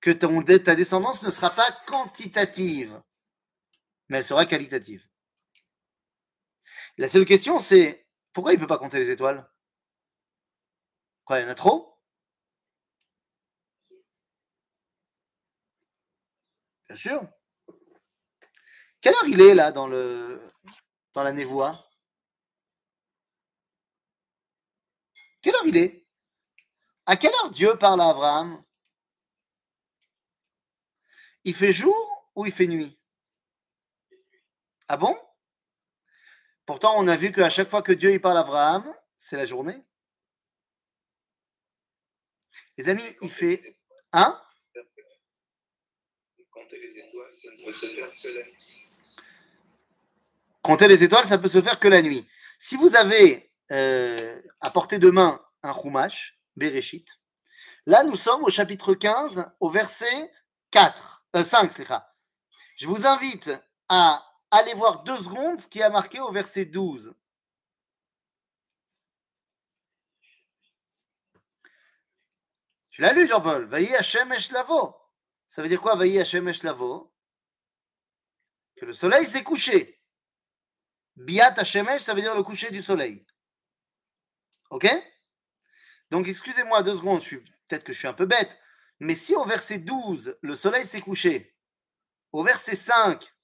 que 0.00 0.10
ton, 0.10 0.42
ta 0.42 0.74
descendance 0.74 1.22
ne 1.22 1.30
sera 1.30 1.50
pas 1.50 1.70
quantitative, 1.86 3.00
mais 4.08 4.18
elle 4.18 4.24
sera 4.24 4.44
qualitative. 4.44 5.06
La 6.98 7.08
seule 7.08 7.24
question, 7.24 7.60
c'est 7.60 8.06
pourquoi 8.32 8.52
il 8.52 8.56
ne 8.56 8.60
peut 8.60 8.66
pas 8.66 8.78
compter 8.78 8.98
les 8.98 9.10
étoiles? 9.10 9.48
Il 11.38 11.42
y 11.42 11.44
en 11.44 11.48
a 11.48 11.54
trop? 11.54 11.96
Bien 16.88 16.96
sûr. 16.96 17.22
Quelle 19.00 19.14
heure 19.14 19.28
il 19.28 19.40
est 19.40 19.54
là 19.54 19.70
dans, 19.70 19.86
le, 19.86 20.44
dans 21.12 21.22
la 21.22 21.32
névoie? 21.32 21.88
Quelle 25.40 25.54
heure 25.54 25.66
il 25.66 25.76
est? 25.76 26.06
À 27.06 27.16
quelle 27.16 27.32
heure 27.34 27.50
Dieu 27.50 27.78
parle 27.78 28.00
à 28.00 28.08
Abraham? 28.08 28.62
Il 31.44 31.54
fait 31.54 31.72
jour 31.72 32.30
ou 32.34 32.44
il 32.44 32.52
fait 32.52 32.66
nuit? 32.66 33.00
Ah 34.88 34.96
bon? 34.96 35.16
Pourtant, 36.66 36.94
on 36.96 37.06
a 37.08 37.16
vu 37.16 37.30
qu'à 37.32 37.50
chaque 37.50 37.68
fois 37.68 37.82
que 37.82 37.92
Dieu 37.92 38.12
il 38.12 38.20
parle 38.20 38.36
à 38.36 38.40
Abraham, 38.40 38.94
c'est 39.16 39.36
la 39.36 39.44
journée. 39.44 39.82
Les 42.80 42.88
amis, 42.88 43.04
il 43.20 43.30
fait. 43.30 43.76
Hein 44.14 44.40
Compter 46.50 46.78
les 46.80 46.98
étoiles, 46.98 47.30
ça 47.36 47.50
ne 47.50 47.66
peut 47.66 47.72
se 47.72 47.86
faire 47.86 48.08
que 48.08 48.28
la 48.28 48.42
nuit. 48.42 48.80
Compter 50.62 50.88
les 50.88 51.04
étoiles, 51.04 51.26
ça 51.26 51.36
peut 51.36 51.48
se 51.50 51.60
faire 51.60 51.78
que 51.78 51.88
la 51.88 52.00
nuit. 52.00 52.26
Si 52.58 52.76
vous 52.76 52.96
avez 52.96 53.52
euh, 53.70 54.40
à 54.62 54.70
portée 54.70 54.98
de 54.98 55.10
main 55.10 55.44
un 55.62 55.74
Chumash, 55.74 56.40
Bereshit. 56.56 57.06
Là, 57.84 58.02
nous 58.02 58.16
sommes 58.16 58.44
au 58.44 58.50
chapitre 58.50 58.94
15, 58.94 59.52
au 59.60 59.68
verset 59.68 60.32
4, 60.70 61.26
5. 61.44 61.80
Euh, 61.80 61.98
Je 62.76 62.86
vous 62.86 63.06
invite 63.06 63.50
à 63.90 64.24
aller 64.50 64.72
voir 64.72 65.02
deux 65.02 65.18
secondes 65.18 65.60
ce 65.60 65.68
qui 65.68 65.82
a 65.82 65.90
marqué 65.90 66.18
au 66.20 66.32
verset 66.32 66.64
12. 66.64 67.12
L'as 73.00 73.14
lu, 73.14 73.26
Jean-Paul 73.26 73.64
Vaillez 73.64 73.96
Hashem 73.96 74.30
Lavo. 74.52 74.94
Ça 75.48 75.62
veut 75.62 75.70
dire 75.70 75.80
quoi 75.80 75.96
Vaï 75.96 76.18
Hashem 76.18 76.52
Lavo 76.62 77.14
Que 78.76 78.84
le 78.84 78.92
soleil 78.92 79.24
s'est 79.24 79.42
couché. 79.42 80.02
Biat 81.16 81.54
Hashemesh, 81.56 82.02
ça 82.02 82.12
veut 82.12 82.20
dire 82.20 82.34
le 82.34 82.42
coucher 82.42 82.70
du 82.70 82.82
soleil. 82.82 83.26
Ok? 84.68 84.86
Donc, 86.10 86.28
excusez-moi 86.28 86.82
deux 86.82 86.96
secondes, 86.96 87.22
je 87.22 87.26
suis 87.26 87.40
peut-être 87.68 87.84
que 87.84 87.94
je 87.94 87.98
suis 87.98 88.06
un 88.06 88.12
peu 88.12 88.26
bête, 88.26 88.58
mais 88.98 89.14
si 89.14 89.34
au 89.34 89.44
verset 89.44 89.78
12, 89.78 90.38
le 90.42 90.54
soleil 90.54 90.84
s'est 90.84 91.00
couché, 91.00 91.56
au 92.32 92.42
verset 92.42 92.76
5, 92.76 93.34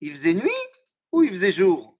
il 0.00 0.12
faisait 0.12 0.34
nuit 0.34 0.50
ou 1.10 1.24
il 1.24 1.30
faisait 1.30 1.52
jour? 1.52 1.99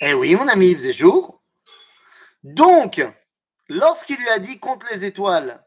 Eh 0.00 0.14
oui, 0.14 0.34
mon 0.34 0.48
ami, 0.48 0.70
il 0.70 0.76
faisait 0.76 0.92
jour. 0.92 1.42
Donc, 2.42 3.02
lorsqu'il 3.68 4.16
lui 4.16 4.28
a 4.28 4.38
dit 4.38 4.58
compte 4.58 4.88
les 4.90 5.04
étoiles, 5.04 5.64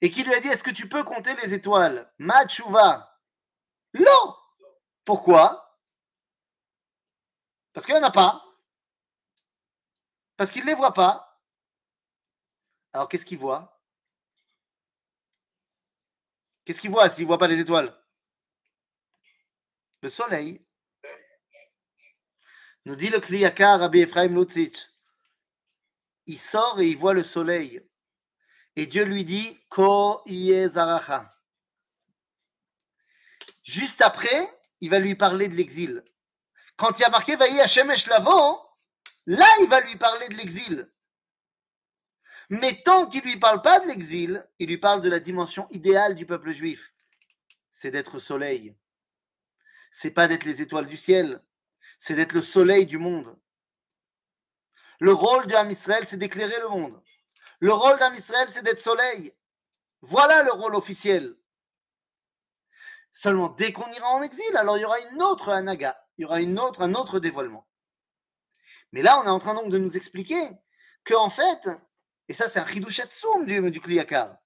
et 0.00 0.10
qu'il 0.10 0.26
lui 0.26 0.34
a 0.34 0.40
dit 0.40 0.48
est-ce 0.48 0.64
que 0.64 0.70
tu 0.70 0.88
peux 0.88 1.02
compter 1.02 1.34
les 1.36 1.54
étoiles? 1.54 2.12
Machuva. 2.18 3.18
Non 3.94 4.36
Pourquoi? 5.04 5.80
Parce 7.72 7.86
qu'il 7.86 7.94
n'y 7.94 8.00
en 8.00 8.04
a 8.04 8.10
pas. 8.10 8.44
Parce 10.36 10.50
qu'il 10.50 10.62
ne 10.62 10.66
les 10.66 10.74
voit 10.74 10.92
pas. 10.92 11.42
Alors 12.92 13.08
qu'est-ce 13.08 13.24
qu'il 13.24 13.38
voit? 13.38 13.82
Qu'est-ce 16.64 16.80
qu'il 16.80 16.90
voit 16.90 17.08
s'il 17.08 17.24
ne 17.24 17.28
voit 17.28 17.38
pas 17.38 17.48
les 17.48 17.60
étoiles? 17.60 17.96
Le 20.02 20.10
soleil. 20.10 20.64
Nous 22.86 22.96
dit 22.96 23.08
le 23.08 23.18
Kliyakar 23.18 23.80
Rabbi 23.80 24.00
Ephraim 24.00 24.34
Lutzich. 24.34 24.90
Il 26.26 26.38
sort 26.38 26.80
et 26.80 26.88
il 26.88 26.96
voit 26.96 27.14
le 27.14 27.22
soleil. 27.22 27.82
Et 28.76 28.86
Dieu 28.86 29.04
lui 29.04 29.24
dit 29.24 29.58
Ko 29.68 30.22
zaracha. 30.26 31.34
Juste 33.62 34.02
après, 34.02 34.60
il 34.80 34.90
va 34.90 34.98
lui 34.98 35.14
parler 35.14 35.48
de 35.48 35.54
l'exil. 35.54 36.04
Quand 36.76 36.98
il 36.98 37.04
a 37.04 37.08
marqué 37.08 37.36
Vaï 37.36 37.60
Hashem 37.60 37.90
Lavo, 38.08 38.60
là 39.26 39.46
il 39.60 39.68
va 39.68 39.80
lui 39.80 39.96
parler 39.96 40.28
de 40.28 40.34
l'exil. 40.34 40.90
Mais 42.50 42.82
tant 42.82 43.06
qu'il 43.06 43.24
ne 43.24 43.30
lui 43.30 43.38
parle 43.38 43.62
pas 43.62 43.80
de 43.80 43.86
l'exil, 43.86 44.46
il 44.58 44.68
lui 44.68 44.76
parle 44.76 45.00
de 45.00 45.08
la 45.08 45.20
dimension 45.20 45.66
idéale 45.70 46.14
du 46.14 46.26
peuple 46.26 46.50
juif. 46.50 46.92
C'est 47.70 47.90
d'être 47.90 48.18
soleil. 48.18 48.76
C'est 49.90 50.10
pas 50.10 50.28
d'être 50.28 50.44
les 50.44 50.60
étoiles 50.60 50.86
du 50.86 50.98
ciel 50.98 51.42
c'est 52.06 52.14
d'être 52.14 52.34
le 52.34 52.42
soleil 52.42 52.84
du 52.84 52.98
monde. 52.98 53.34
Le 55.00 55.14
rôle 55.14 55.46
de 55.46 55.70
Israël, 55.70 56.04
c'est 56.06 56.18
d'éclairer 56.18 56.58
le 56.60 56.68
monde. 56.68 57.02
Le 57.60 57.72
rôle 57.72 57.98
d'Am 57.98 58.14
Israël, 58.14 58.46
c'est 58.50 58.62
d'être 58.62 58.82
soleil. 58.82 59.32
Voilà 60.02 60.42
le 60.42 60.52
rôle 60.52 60.74
officiel. 60.74 61.34
Seulement, 63.10 63.48
dès 63.48 63.72
qu'on 63.72 63.90
ira 63.90 64.10
en 64.10 64.20
exil, 64.20 64.54
alors 64.54 64.76
il 64.76 64.82
y 64.82 64.84
aura 64.84 65.00
une 65.00 65.22
autre 65.22 65.48
anaga, 65.48 65.98
il 66.18 66.22
y 66.22 66.24
aura 66.26 66.42
une 66.42 66.60
autre, 66.60 66.82
un 66.82 66.92
autre 66.92 67.20
dévoilement. 67.20 67.66
Mais 68.92 69.00
là, 69.00 69.18
on 69.20 69.24
est 69.24 69.30
en 69.30 69.38
train 69.38 69.54
donc 69.54 69.70
de 69.70 69.78
nous 69.78 69.96
expliquer 69.96 70.46
que 71.04 71.14
en 71.14 71.30
fait, 71.30 71.70
et 72.28 72.34
ça 72.34 72.50
c'est 72.50 72.60
un 72.60 72.66
chidouchet 72.66 73.08
soum 73.08 73.46
du, 73.46 73.70
du 73.70 73.80
Kliyakar, 73.80 74.36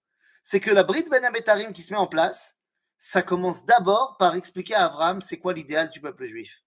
c'est 0.45 0.61
que 0.61 0.71
la 0.71 0.85
Brit 0.85 1.09
Ben 1.11 1.25
Abetarim 1.25 1.73
qui 1.73 1.83
se 1.83 1.93
met 1.93 1.99
en 1.99 2.07
place, 2.07 2.57
ça 3.01 3.23
commence 3.23 3.65
d'abord 3.65 4.17
par 4.17 4.37
expliquer 4.37 4.77
à 4.77 4.85
Abraham 4.85 5.21
c'est 5.23 5.41
quoi 5.41 5.55
l'idéal 5.55 5.91
du 5.91 6.01
peuple 6.01 6.25
juif 6.27 6.63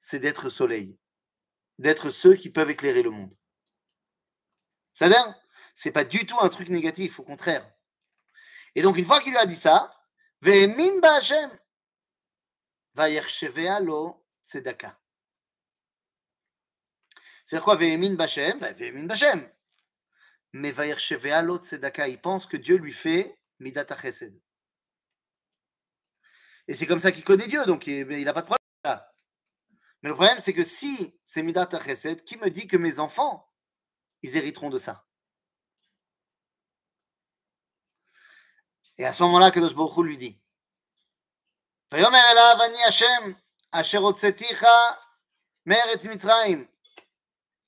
c'est 0.00 0.18
d'être 0.18 0.50
soleil, 0.50 0.98
d'être 1.78 2.10
ceux 2.10 2.34
qui 2.34 2.50
peuvent 2.50 2.70
éclairer 2.70 3.02
le 3.02 3.10
monde. 3.10 3.36
Ça 4.94 5.08
Ce 5.08 5.14
C'est 5.74 5.92
pas 5.92 6.04
du 6.04 6.26
tout 6.26 6.40
un 6.40 6.48
truc 6.48 6.68
négatif, 6.70 7.20
au 7.20 7.22
contraire. 7.22 7.70
Et 8.74 8.82
donc, 8.82 8.96
une 8.96 9.04
fois 9.04 9.20
qu'il 9.20 9.32
lui 9.32 9.38
a 9.38 9.46
dit 9.46 9.56
ça, 9.56 9.94
Ve'emin 10.40 11.00
ba'Hashem, 11.00 11.50
lo 13.84 14.26
tzedaka. 14.44 14.98
C'est 17.44 17.60
quoi 17.60 17.76
Ve'emin 17.76 18.14
ba'Hashem? 18.14 18.58
Ben, 18.58 18.74
Ve'emin 18.74 19.06
ba'Hashem. 19.06 19.48
Mais 20.52 20.72
lo 21.42 21.58
tzedaka, 21.58 22.08
il 22.08 22.20
pense 22.20 22.46
que 22.46 22.56
Dieu 22.56 22.76
lui 22.76 22.92
fait 22.92 23.38
midat 23.58 23.86
chesed. 24.00 24.40
Et 26.66 26.74
c'est 26.74 26.86
comme 26.86 27.00
ça 27.00 27.12
qu'il 27.12 27.24
connaît 27.24 27.48
Dieu, 27.48 27.64
donc 27.66 27.86
il 27.86 28.24
n'a 28.24 28.32
pas 28.32 28.42
de 28.42 28.46
problème. 28.46 29.09
Mais 30.02 30.08
le 30.08 30.14
problème, 30.14 30.40
c'est 30.40 30.54
que 30.54 30.64
si 30.64 31.18
c'est 31.24 31.42
Midat 31.42 31.68
Chesed, 31.84 32.24
qui 32.24 32.36
me 32.38 32.48
dit 32.48 32.66
que 32.66 32.76
mes 32.76 32.98
enfants, 32.98 33.50
ils 34.22 34.36
hériteront 34.36 34.70
de 34.70 34.78
ça? 34.78 35.06
Et 38.96 39.04
à 39.04 39.12
ce 39.12 39.22
moment-là, 39.22 39.50
Kadosh 39.50 39.74
Baruch 39.74 39.96
Hu 39.96 40.04
lui 40.04 40.18
dit 40.18 40.40
Vayomer 41.90 42.20
elav 42.32 42.60
ani 42.60 42.82
Hashem, 42.82 43.36
asher 43.72 43.98
otzeticha 43.98 45.00
meretz 45.64 46.04
mitraim. 46.04 46.66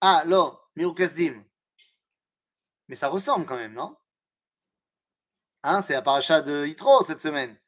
Ah, 0.00 0.24
non, 0.26 0.58
Mirukasdim. 0.76 1.44
Mais 2.88 2.94
ça 2.94 3.08
ressemble 3.08 3.46
quand 3.46 3.56
même, 3.56 3.72
non? 3.72 3.96
Hein, 5.62 5.82
C'est 5.82 5.94
la 5.94 6.02
paracha 6.02 6.40
de 6.40 6.66
Yitro 6.66 7.04
cette 7.04 7.20
semaine. 7.20 7.58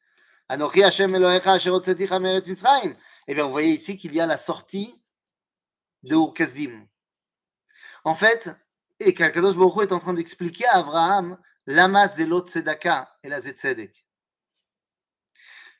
Anochi 0.48 0.82
Hashem 0.82 1.14
Elohecha 1.14 1.52
asher 1.52 1.70
otzeticha 1.70 2.18
meretz 2.18 2.46
mitraim. 2.46 2.94
Eh 3.26 3.34
bien, 3.34 3.44
vous 3.44 3.52
voyez 3.52 3.72
ici 3.72 3.96
qu'il 3.96 4.14
y 4.14 4.20
a 4.20 4.26
la 4.26 4.36
sortie 4.36 5.02
de 6.02 6.14
Urkazdim. 6.14 6.86
En 8.04 8.14
fait, 8.14 8.50
et 9.00 9.14
qu'Akadosh 9.14 9.56
Baruch 9.56 9.88
est 9.88 9.92
en 9.92 9.98
train 9.98 10.14
d'expliquer 10.14 10.66
à 10.66 10.78
Abraham 10.78 11.38
l'ama 11.66 12.08
zelot 12.08 12.46
tzedaka 12.46 13.16
et 13.22 13.28
la 13.28 13.40
zetzedek. 13.40 14.06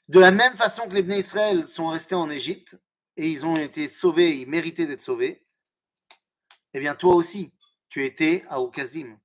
De 0.09 0.21
la 0.21 0.31
même 0.31 0.57
façon 0.57 0.89
que 0.89 0.95
les 0.95 1.03
Bnei 1.03 1.21
Israël 1.21 1.67
sont 1.67 1.89
restés 1.89 2.15
en 2.15 2.31
Égypte 2.31 2.79
et 3.17 3.29
ils 3.29 3.47
ont 3.47 3.57
été 3.57 3.89
sauvés, 3.89 4.37
ils 4.37 4.49
méritaient 4.49 4.87
d'être 4.87 5.03
sauvés, 5.03 5.47
eh 6.75 6.81
bien 6.81 6.95
toi 6.95 7.15
aussi, 7.15 7.55
tu 7.89 8.05
étais 8.05 8.45
à 8.49 8.59
Urkazdim. 8.59 9.19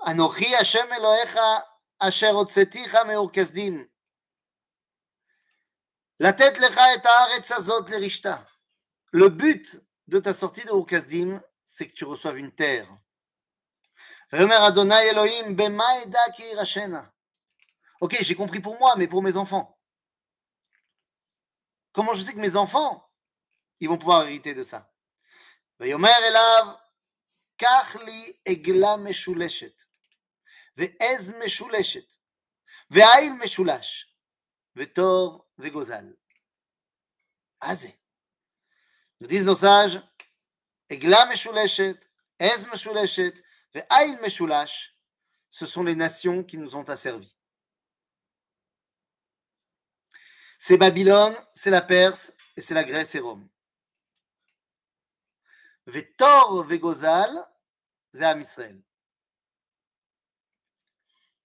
Anochi 0.00 0.52
Hashem 0.54 0.86
Elohecha 0.92 1.66
asher 2.00 2.32
hotzeticha 2.32 3.04
me. 3.04 3.93
La 6.24 6.32
tête 6.32 6.58
le 6.58 6.68
Le 9.10 9.28
but 9.28 9.82
de 10.06 10.18
ta 10.18 10.32
sortie 10.32 10.64
de 10.64 10.72
Ukazdim, 10.72 11.38
c'est 11.64 11.86
que 11.86 11.92
tu 11.92 12.06
reçoives 12.06 12.38
une 12.38 12.50
terre. 12.50 12.88
Ok, 18.00 18.16
j'ai 18.22 18.34
compris 18.34 18.60
pour 18.60 18.78
moi, 18.78 18.94
mais 18.96 19.06
pour 19.06 19.22
mes 19.22 19.36
enfants. 19.36 19.78
Comment 21.92 22.14
je 22.14 22.24
sais 22.24 22.32
que 22.32 22.38
mes 22.38 22.56
enfants, 22.56 23.06
ils 23.80 23.90
vont 23.90 23.98
pouvoir 23.98 24.22
hériter 24.22 24.54
de 24.54 24.64
ça? 24.64 24.90
Egla 28.46 28.96
meshuleshet, 28.96 29.76
ve'ez 30.74 31.32
meshuleshet, 31.38 32.08
ve'ail 32.88 33.30
meshulash, 33.32 34.08
ve'tor 34.74 35.43
Vegozal. 35.58 36.16
Azé. 37.60 37.98
Nous 39.20 39.26
disent 39.26 39.46
nos 39.46 39.56
sages, 39.56 40.00
Egla 40.88 41.26
Meshuleshet, 41.26 41.98
Ez 42.38 42.66
ce 45.50 45.66
sont 45.66 45.84
les 45.84 45.94
nations 45.94 46.42
qui 46.42 46.58
nous 46.58 46.74
ont 46.74 46.82
asservis. 46.88 47.36
C'est 50.58 50.76
Babylone, 50.76 51.36
c'est 51.52 51.70
la 51.70 51.82
Perse, 51.82 52.32
et 52.56 52.60
c'est 52.60 52.74
la 52.74 52.84
Grèce 52.84 53.14
et 53.14 53.20
Rome. 53.20 53.48
Ve'tor 55.86 56.64
Vegozal, 56.64 57.30
c'est 58.12 58.24
Am 58.24 58.40
Israël. 58.40 58.82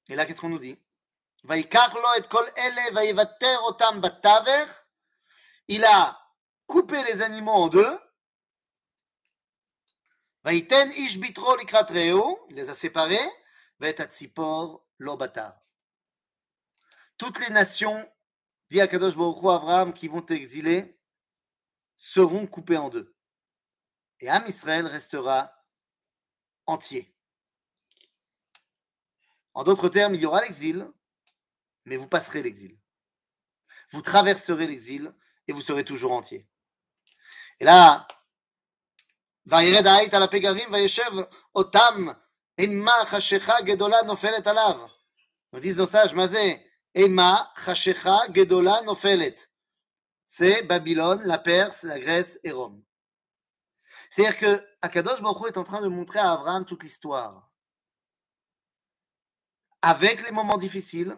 Et 0.07 0.15
là, 0.15 0.25
qu'est-ce 0.25 0.41
qu'on 0.41 0.49
nous 0.49 0.59
dit? 0.59 0.81
Il 5.67 5.85
a 5.85 6.19
coupé 6.67 7.03
les 7.03 7.21
animaux 7.21 7.51
en 7.51 7.67
deux. 7.67 7.99
Il 10.45 10.65
les 12.55 12.69
a 12.69 12.75
séparés. 12.75 13.29
Toutes 17.17 17.39
les 17.39 17.49
nations, 17.49 18.11
dit 18.69 18.81
Akadosh 18.81 19.13
Abraham, 19.13 19.93
qui 19.93 20.07
vont 20.07 20.25
exiler, 20.25 20.99
seront 21.95 22.47
coupées 22.47 22.77
en 22.77 22.89
deux. 22.89 23.15
Et 24.19 24.29
Am 24.29 24.45
Israël 24.47 24.85
restera 24.87 25.53
entier. 26.65 27.15
En 29.53 29.63
d'autres 29.63 29.89
termes, 29.89 30.15
il 30.15 30.21
y 30.21 30.25
aura 30.25 30.41
l'exil, 30.41 30.89
mais 31.89 31.97
vous 31.97 32.07
passerez 32.07 32.43
l'exil. 32.43 32.77
Vous 33.91 34.01
traverserez 34.03 34.67
l'exil 34.67 35.11
et 35.47 35.53
vous 35.53 35.61
serez 35.61 35.83
toujours 35.83 36.11
entier. 36.11 36.47
Et 37.59 37.65
là, 37.65 38.07
otam 41.55 42.15
nous 45.51 45.59
disent 45.59 45.77
nos 45.77 45.87
sages, 45.87 46.15
C'est 50.27 50.61
Babylone, 50.63 51.23
la 51.25 51.39
Perse, 51.39 51.83
la 51.83 51.99
Grèce 51.99 52.39
et 52.43 52.51
Rome. 52.51 52.83
C'est-à-dire 54.11 54.39
que 54.39 54.63
Akadosh 54.81 55.21
Baruch 55.21 55.47
est 55.47 55.57
en 55.57 55.63
train 55.63 55.81
de 55.81 55.87
montrer 55.87 56.19
à 56.19 56.33
Abraham 56.33 56.65
toute 56.65 56.83
l'histoire. 56.83 57.49
Avec 59.81 60.23
les 60.23 60.31
moments 60.31 60.57
difficiles, 60.57 61.17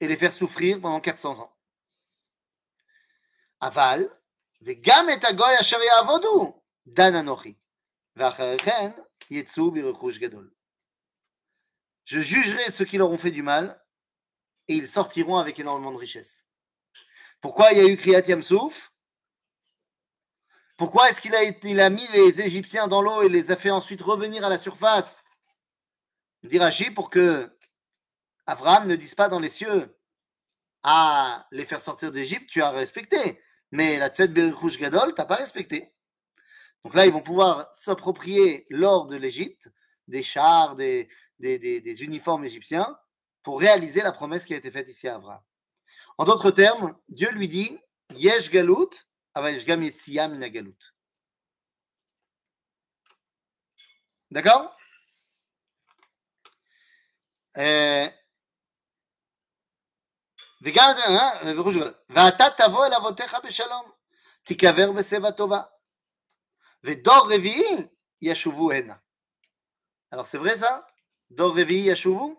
et 0.00 0.08
les 0.08 0.16
faire 0.16 0.32
souffrir 0.32 0.80
pendant 0.80 1.00
400 1.00 1.38
ans. 1.40 1.52
Aval, 3.60 4.08
וגם 4.62 5.06
את 5.12 5.24
הגוי 5.24 5.60
אשר 5.60 5.82
יעבודו, 5.82 6.62
דן 6.86 7.14
אנוכי, 7.14 7.54
ואחרי 8.16 8.56
כן 8.58 8.90
יצאו 9.30 9.70
ברכוש 9.70 10.18
גדול. 10.18 10.50
Je 12.04 12.20
jugerai 12.20 12.70
ceux 12.72 12.84
qui 12.84 12.98
leur 12.98 13.10
ont 13.10 13.18
fait 13.18 13.30
du 13.30 13.42
mal, 13.42 13.80
et 14.68 14.74
ils 14.74 14.88
sortiront 14.88 15.36
avec 15.36 15.58
énormément 15.58 15.92
de 15.92 15.96
richesses. 15.96 16.44
Pourquoi 17.40 17.72
il 17.72 17.78
y 17.78 17.80
a 17.80 17.88
eu 17.88 17.96
Kriyat 17.96 18.26
Yamsouf 18.28 18.92
Pourquoi 20.76 21.08
est-ce 21.08 21.20
qu'il 21.20 21.34
a, 21.34 21.42
été, 21.42 21.70
il 21.70 21.80
a 21.80 21.88
mis 21.88 22.06
les 22.08 22.40
Égyptiens 22.40 22.88
dans 22.88 23.00
l'eau 23.00 23.22
et 23.22 23.28
les 23.28 23.50
a 23.50 23.56
fait 23.56 23.70
ensuite 23.70 24.02
revenir 24.02 24.44
à 24.44 24.48
la 24.48 24.58
surface 24.58 25.22
Dit 26.42 26.58
Rashi 26.58 26.90
pour 26.90 27.10
que 27.10 27.53
Abraham 28.47 28.87
ne 28.87 28.95
dise 28.95 29.15
pas 29.15 29.27
dans 29.27 29.39
les 29.39 29.49
cieux 29.49 29.95
à 30.83 31.47
les 31.51 31.65
faire 31.65 31.81
sortir 31.81 32.11
d'Égypte, 32.11 32.49
tu 32.49 32.61
as 32.61 32.69
respecté. 32.69 33.41
Mais 33.71 33.97
la 33.97 34.09
Tzed 34.09 34.31
Berichush 34.33 34.77
Gadol, 34.77 35.13
tu 35.13 35.19
n'as 35.19 35.25
pas 35.25 35.35
respecté. 35.35 35.93
Donc 36.83 36.93
là, 36.93 37.07
ils 37.07 37.11
vont 37.11 37.21
pouvoir 37.23 37.73
s'approprier 37.73 38.67
l'or 38.69 39.07
de 39.07 39.15
l'Égypte, 39.15 39.71
des 40.07 40.21
chars, 40.21 40.75
des, 40.75 41.09
des, 41.39 42.03
uniformes 42.03 42.45
égyptiens, 42.45 42.95
pour 43.41 43.59
réaliser 43.59 44.03
la 44.03 44.11
promesse 44.11 44.45
qui 44.45 44.53
a 44.53 44.57
été 44.57 44.69
faite 44.69 44.87
ici 44.87 45.07
à 45.07 45.15
Abraham. 45.15 45.41
En 46.19 46.25
d'autres 46.25 46.51
termes, 46.51 46.95
Dieu 47.09 47.31
lui 47.31 47.47
dit 47.47 47.79
Yesh 48.13 48.51
Galut, 48.51 49.07
Avayesh 49.33 49.65
Gam 49.65 49.81
Yetziyah 49.81 50.27
Mina 50.27 50.49
Galut. 50.49 50.93
D'accord? 54.29 54.77
Euh, 57.57 58.09
וגם, 60.64 60.90
ואתה 62.10 62.44
תבוא 62.56 62.86
אל 62.86 62.94
אבותיך 62.94 63.36
בשלום, 63.44 63.90
תיקבר 64.42 64.92
בשיבה 64.92 65.32
טובה, 65.32 65.60
ודור 66.84 67.28
רביעי 67.34 67.86
ישובו 68.22 68.72
הנה. 68.72 68.94
Alors 70.12 70.26
c'est 70.26 70.38
vrai 70.38 70.56
ça 70.56 70.86
Dor 71.30 71.54
Revi 71.54 71.82
Yashuvu 71.82 72.36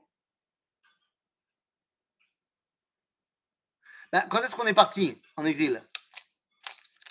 ben, 4.11 4.27
Quand 4.29 4.41
est-ce 4.43 4.55
qu'on 4.55 4.67
est 4.67 4.73
parti 4.73 5.21
en 5.37 5.45
exil 5.45 5.81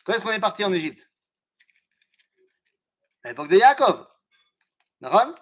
Quand 0.05 0.13
est-ce 0.13 0.23
qu'on 0.23 0.33
est 0.33 0.41
parti 0.41 0.65
en 0.65 0.73
Égypte 0.73 1.11
À 3.23 3.29
l'époque 3.29 3.49
de 3.49 3.57
Yaakov. 3.57 4.07
D'accord 5.01 5.35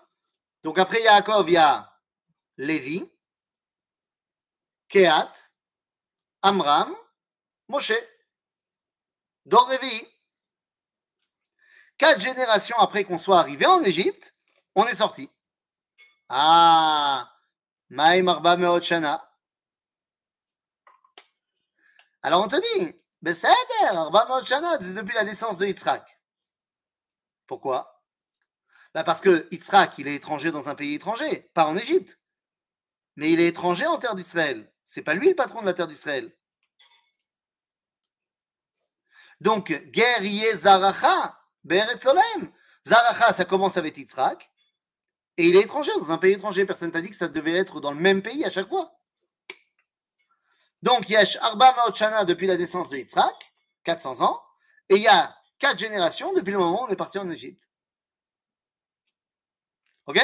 Donc 0.63 0.79
après 0.79 1.03
Yaakov, 1.03 1.49
il 1.51 1.55
y 1.55 1.57
a 1.57 1.93
Lévi, 2.57 3.05
Kehat, 4.89 5.33
Amram, 6.44 6.94
Moshe. 7.70 7.94
Dor 9.46 9.70
Revi. 9.70 10.08
Quatre 11.98 12.20
générations 12.20 12.78
après 12.80 13.06
qu'on 13.06 13.18
soit 13.18 13.40
arrivé 13.40 13.66
en 13.66 13.82
Égypte, 13.82 14.36
on 14.76 14.86
est 14.86 14.96
sorti. 14.96 15.30
Ah, 16.28 17.34
Maïm 17.90 18.28
Arba 18.28 18.82
Shana. 18.82 19.32
Alors 22.24 22.44
on 22.44 22.48
te 22.50 22.58
dit, 22.60 23.02
Beseder, 23.22 23.54
Arba 23.92 24.44
Shana, 24.44 24.78
depuis 24.80 25.16
la 25.16 25.24
naissance 25.24 25.58
de 25.58 25.66
Yitzhak. 25.66 26.20
Pourquoi? 27.48 28.04
Bah 28.94 29.06
Parce 29.06 29.22
que 29.22 29.48
Yitzhak, 29.52 29.98
il 29.98 30.10
est 30.10 30.16
étranger 30.16 30.52
dans 30.52 30.68
un 30.68 30.76
pays 30.76 30.96
étranger, 30.96 31.50
pas 31.54 31.68
en 31.68 31.78
Égypte. 31.78 32.20
Mais 33.16 33.32
il 33.32 33.40
est 33.40 33.48
étranger 33.48 33.86
en 33.86 33.98
terre 33.98 34.16
d'Israël. 34.16 34.73
C'est 34.86 35.02
pas 35.02 35.14
lui 35.14 35.30
le 35.30 35.36
patron 35.36 35.62
de 35.62 35.66
la 35.66 35.74
terre 35.74 35.88
d'Israël. 35.88 36.36
Donc, 39.40 39.72
guerrier 39.92 40.56
Zaracha, 40.56 41.40
Beret 41.64 41.98
Solem. 41.98 42.52
Zaracha, 42.86 43.34
ça 43.34 43.46
commence 43.46 43.78
avec 43.78 43.98
Yitzhak. 43.98 44.50
Et 45.38 45.48
il 45.48 45.56
est 45.56 45.62
étranger, 45.62 45.92
dans 46.00 46.12
un 46.12 46.18
pays 46.18 46.34
étranger. 46.34 46.66
Personne 46.66 46.92
t'a 46.92 47.02
dit 47.02 47.10
que 47.10 47.16
ça 47.16 47.28
devait 47.28 47.58
être 47.58 47.80
dans 47.80 47.92
le 47.92 48.00
même 48.00 48.22
pays 48.22 48.46
à 48.46 48.52
chaque 48.52 48.70
fois. 48.70 49.00
Donc, 50.82 51.10
Yesh 51.10 51.38
Arba 51.38 51.74
Maotchana 51.74 52.26
depuis 52.26 52.48
la 52.48 52.58
naissance 52.58 52.90
de 52.90 52.98
Yitzhak, 52.98 53.54
400 53.84 54.22
ans. 54.22 54.42
Et 54.90 54.96
il 54.96 55.02
y 55.02 55.08
a 55.08 55.36
quatre 55.58 55.80
générations 55.80 56.34
depuis 56.34 56.52
le 56.52 56.60
moment 56.60 56.84
où 56.84 56.86
on 56.86 56.90
est 56.90 56.96
parti 56.96 57.18
en 57.18 57.30
Égypte. 57.30 57.70
Ok? 60.06 60.20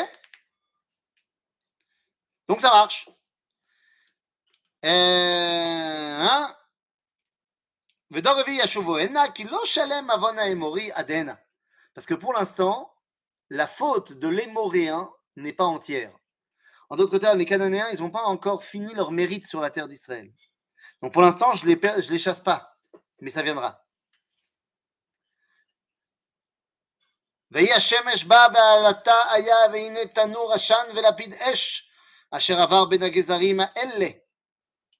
Donc 2.47 2.61
ça 2.61 2.69
marche. 2.71 3.09
Parce 11.93 12.05
que 12.05 12.13
pour 12.13 12.33
l'instant, 12.33 12.93
la 13.49 13.67
faute 13.67 14.13
de 14.13 14.27
l'Hémoréen 14.27 15.09
n'est 15.35 15.53
pas 15.53 15.65
entière. 15.65 16.11
En 16.89 16.95
d'autres 16.95 17.17
termes, 17.17 17.37
les 17.39 17.45
Cananéens, 17.45 17.89
ils 17.91 17.99
n'ont 17.99 18.09
pas 18.09 18.23
encore 18.23 18.63
fini 18.63 18.93
leur 18.93 19.11
mérite 19.11 19.45
sur 19.45 19.61
la 19.61 19.69
terre 19.69 19.87
d'Israël. 19.87 20.31
Donc 21.01 21.13
pour 21.13 21.21
l'instant, 21.21 21.53
je 21.53 21.65
ne 21.65 21.75
les, 21.75 22.01
je 22.01 22.11
les 22.11 22.17
chasse 22.17 22.39
pas, 22.39 22.77
mais 23.19 23.31
ça 23.31 23.41
viendra. 23.41 23.85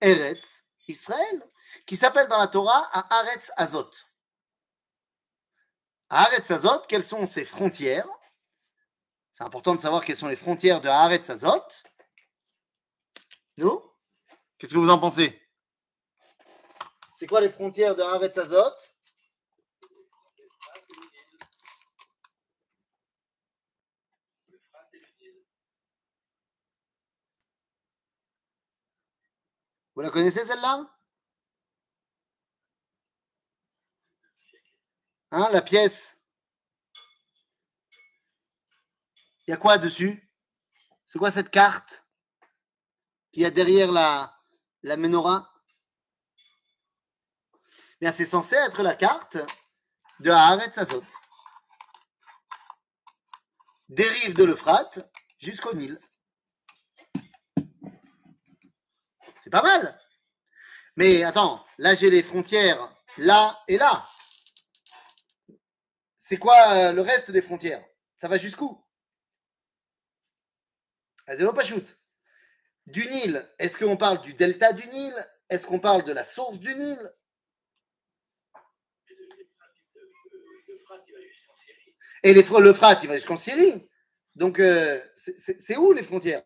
Eretz 0.00 0.64
Israël, 0.86 1.42
qui 1.86 1.96
s'appelle 1.96 2.28
dans 2.28 2.38
la 2.38 2.48
Torah 2.48 2.88
à 2.92 3.18
Aretz 3.18 3.52
Azot. 3.56 3.90
Aretz 6.08 6.50
Azot, 6.50 6.80
quelles 6.88 7.04
sont 7.04 7.26
ses 7.26 7.44
frontières? 7.44 8.08
C'est 9.38 9.44
important 9.44 9.74
de 9.76 9.80
savoir 9.80 10.04
quelles 10.04 10.16
sont 10.16 10.26
les 10.26 10.34
frontières 10.34 10.80
de 10.80 10.88
Haaretz 10.88 11.30
Azot. 11.30 11.62
Nous? 13.56 13.80
Qu'est-ce 14.58 14.72
que 14.72 14.78
vous 14.78 14.90
en 14.90 14.98
pensez? 14.98 15.40
C'est 17.16 17.28
quoi 17.28 17.40
les 17.40 17.48
frontières 17.48 17.94
de 17.94 18.02
Haaretz 18.02 18.36
Azot? 18.36 18.74
Vous 29.98 30.02
la 30.02 30.10
connaissez 30.10 30.44
celle-là 30.44 30.88
Hein, 35.32 35.48
la 35.50 35.60
pièce 35.60 36.16
Il 39.44 39.50
y 39.50 39.52
a 39.52 39.56
quoi 39.56 39.76
dessus? 39.76 40.32
C'est 41.04 41.18
quoi 41.18 41.32
cette 41.32 41.50
carte 41.50 42.06
qu'il 43.32 43.42
y 43.42 43.44
a 43.44 43.50
derrière 43.50 43.90
la, 43.90 44.40
la 44.84 44.96
menorah? 44.96 45.52
Bien, 48.00 48.12
c'est 48.12 48.24
censé 48.24 48.54
être 48.54 48.84
la 48.84 48.94
carte 48.94 49.36
de 50.20 50.30
Haaretz 50.30 50.78
Azot. 50.78 51.02
Dérive 53.88 54.34
de 54.34 54.44
l'Euphrate 54.44 55.12
jusqu'au 55.40 55.74
Nil. 55.74 56.00
Pas 59.50 59.62
mal. 59.62 60.00
Mais 60.96 61.22
attends, 61.24 61.64
là 61.78 61.94
j'ai 61.94 62.10
les 62.10 62.22
frontières 62.22 62.92
là 63.18 63.58
et 63.68 63.78
là. 63.78 64.06
C'est 66.16 66.38
quoi 66.38 66.56
euh, 66.72 66.92
le 66.92 67.02
reste 67.02 67.30
des 67.30 67.42
frontières? 67.42 67.84
Ça 68.16 68.28
va 68.28 68.36
jusqu'où? 68.36 68.84
Shoot. 71.64 71.98
Du 72.86 73.06
Nil, 73.06 73.46
est-ce 73.58 73.76
qu'on 73.78 73.96
parle 73.96 74.20
du 74.22 74.34
delta 74.34 74.72
du 74.72 74.86
Nil? 74.88 75.14
Est-ce 75.48 75.66
qu'on 75.66 75.80
parle 75.80 76.04
de 76.04 76.12
la 76.12 76.24
source 76.24 76.58
du 76.58 76.74
Nil? 76.74 77.14
Et 82.22 82.34
les, 82.34 82.42
le 82.42 82.72
Frat, 82.72 82.98
il 83.02 83.08
va 83.08 83.14
jusqu'en 83.14 83.36
Syrie. 83.36 83.90
Donc, 84.34 84.58
euh, 84.58 85.00
c'est 85.36 85.76
où 85.76 85.92
les 85.92 86.02
frontières? 86.02 86.42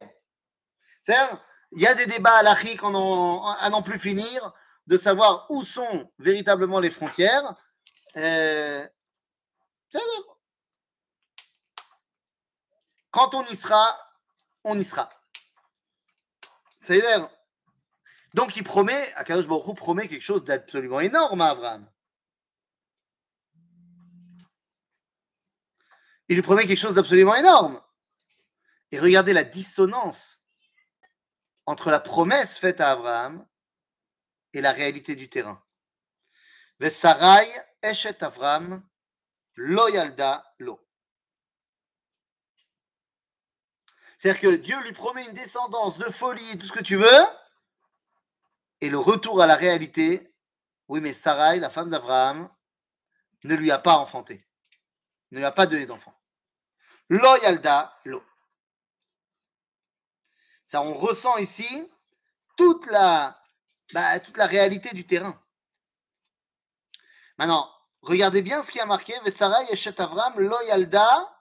Il 1.74 1.80
y 1.80 1.86
a 1.86 1.94
des 1.94 2.06
débats 2.06 2.36
à 2.36 2.42
l'Afrique 2.42 2.82
à 2.82 3.70
n'en 3.70 3.82
plus 3.82 3.98
finir 3.98 4.52
de 4.86 4.98
savoir 4.98 5.46
où 5.50 5.64
sont 5.64 6.10
véritablement 6.18 6.80
les 6.80 6.90
frontières. 6.90 7.54
Euh, 8.16 8.86
quand 13.10 13.34
on 13.34 13.44
y 13.46 13.56
sera, 13.56 13.98
on 14.64 14.78
y 14.78 14.84
sera. 14.84 15.08
C'est-à-dire, 16.82 17.28
donc 18.34 18.56
il 18.56 18.64
promet, 18.64 19.12
Akadosh 19.14 19.46
Baruch 19.46 19.76
promet 19.76 20.08
quelque 20.08 20.22
chose 20.22 20.44
d'absolument 20.44 21.00
énorme 21.00 21.40
à 21.40 21.50
Abraham. 21.50 21.88
Il 26.28 26.36
lui 26.36 26.42
promet 26.42 26.66
quelque 26.66 26.78
chose 26.78 26.94
d'absolument 26.94 27.34
énorme. 27.34 27.80
Et 28.90 28.98
regardez 28.98 29.32
la 29.32 29.44
dissonance 29.44 30.41
entre 31.66 31.90
la 31.90 32.00
promesse 32.00 32.58
faite 32.58 32.80
à 32.80 32.90
Abraham 32.90 33.46
et 34.52 34.60
la 34.60 34.72
réalité 34.72 35.14
du 35.14 35.28
terrain. 35.28 35.62
Avram 38.20 38.82
lo. 39.56 40.80
C'est-à-dire 44.18 44.40
que 44.40 44.56
Dieu 44.56 44.80
lui 44.82 44.92
promet 44.92 45.24
une 45.24 45.32
descendance 45.32 45.98
de 45.98 46.04
folie, 46.04 46.58
tout 46.58 46.66
ce 46.66 46.72
que 46.72 46.82
tu 46.82 46.96
veux, 46.96 47.26
et 48.80 48.90
le 48.90 48.98
retour 48.98 49.42
à 49.42 49.46
la 49.46 49.56
réalité, 49.56 50.32
oui, 50.88 51.00
mais 51.00 51.12
Sarai, 51.12 51.58
la 51.58 51.70
femme 51.70 51.90
d'Abraham, 51.90 52.48
ne 53.44 53.54
lui 53.54 53.70
a 53.70 53.78
pas 53.78 53.96
enfanté, 53.96 54.46
ne 55.30 55.38
lui 55.38 55.44
a 55.44 55.52
pas 55.52 55.66
donné 55.66 55.86
d'enfant. 55.86 56.14
Loyalda 57.08 57.98
lo 58.04 58.22
on 60.80 60.94
ressent 60.94 61.36
ici 61.36 61.90
toute 62.56 62.86
la, 62.86 63.42
bah, 63.92 64.20
toute 64.20 64.36
la 64.36 64.46
réalité 64.46 64.94
du 64.94 65.06
terrain. 65.06 65.38
Maintenant, 67.38 67.70
regardez 68.02 68.42
bien 68.42 68.62
ce 68.62 68.70
qui 68.70 68.80
a 68.80 68.86
marqué 68.86 69.12
Vesarai 69.24 69.64
et 69.70 70.00
Avram, 70.00 70.38
lo 70.38 70.60
yalda. 70.62 71.38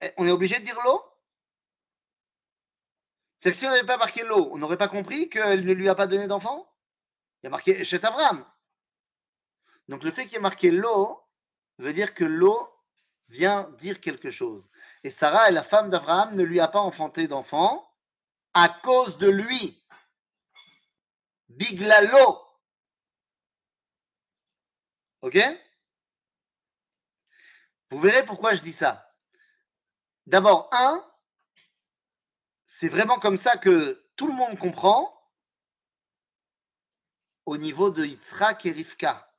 Eh, 0.00 0.12
on 0.18 0.26
est 0.26 0.30
obligé 0.30 0.58
de 0.58 0.64
dire 0.64 0.78
l'eau 0.84 1.02
C'est 3.36 3.52
que 3.52 3.56
si 3.56 3.66
on 3.66 3.70
n'avait 3.70 3.84
pas 3.84 3.96
marqué 3.96 4.22
l'eau, 4.24 4.50
on 4.52 4.58
n'aurait 4.58 4.76
pas 4.76 4.88
compris 4.88 5.28
qu'elle 5.28 5.64
ne 5.64 5.72
lui 5.72 5.88
a 5.88 5.94
pas 5.94 6.06
donné 6.06 6.26
d'enfant? 6.26 6.70
Il 7.42 7.46
y 7.46 7.48
a 7.48 7.50
marqué 7.50 7.80
Eshet 7.80 8.04
Avram. 8.04 8.44
Donc 9.88 10.02
le 10.02 10.10
fait 10.10 10.24
qu'il 10.24 10.34
y 10.34 10.36
ait 10.36 10.40
marqué 10.40 10.70
l'eau 10.70 11.20
veut 11.78 11.92
dire 11.92 12.14
que 12.14 12.24
l'eau 12.24 12.73
vient 13.28 13.70
dire 13.78 14.00
quelque 14.00 14.30
chose. 14.30 14.70
Et 15.02 15.10
Sarah, 15.10 15.50
la 15.50 15.62
femme 15.62 15.90
d'Abraham, 15.90 16.34
ne 16.34 16.42
lui 16.42 16.60
a 16.60 16.68
pas 16.68 16.80
enfanté 16.80 17.26
d'enfant 17.28 17.90
à 18.52 18.68
cause 18.68 19.18
de 19.18 19.28
lui. 19.28 19.82
Biglalo. 21.48 22.40
Ok? 25.22 25.38
Vous 27.90 28.00
verrez 28.00 28.24
pourquoi 28.24 28.54
je 28.54 28.62
dis 28.62 28.72
ça. 28.72 29.14
D'abord, 30.26 30.68
un, 30.72 31.04
c'est 32.66 32.88
vraiment 32.88 33.18
comme 33.18 33.36
ça 33.36 33.56
que 33.56 34.10
tout 34.16 34.26
le 34.26 34.32
monde 34.32 34.58
comprend 34.58 35.10
au 37.46 37.56
niveau 37.56 37.90
de 37.90 38.04
Yitzhak 38.04 38.66
et 38.66 38.72
Rivka. 38.72 39.33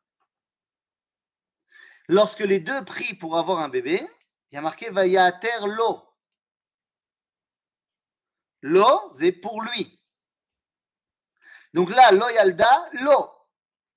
Lorsque 2.07 2.39
les 2.39 2.59
deux 2.59 2.83
prient 2.85 3.15
pour 3.15 3.37
avoir 3.37 3.59
un 3.59 3.69
bébé, 3.69 4.07
il 4.51 4.55
y 4.55 4.57
a 4.57 4.61
marqué 4.61 4.91
terre 5.41 5.67
lo. 5.67 6.01
Lo, 8.61 9.11
c'est 9.17 9.31
pour 9.31 9.61
lui. 9.61 10.01
Donc 11.73 11.89
là, 11.89 12.11
loyalda, 12.11 12.89
lo, 12.93 13.29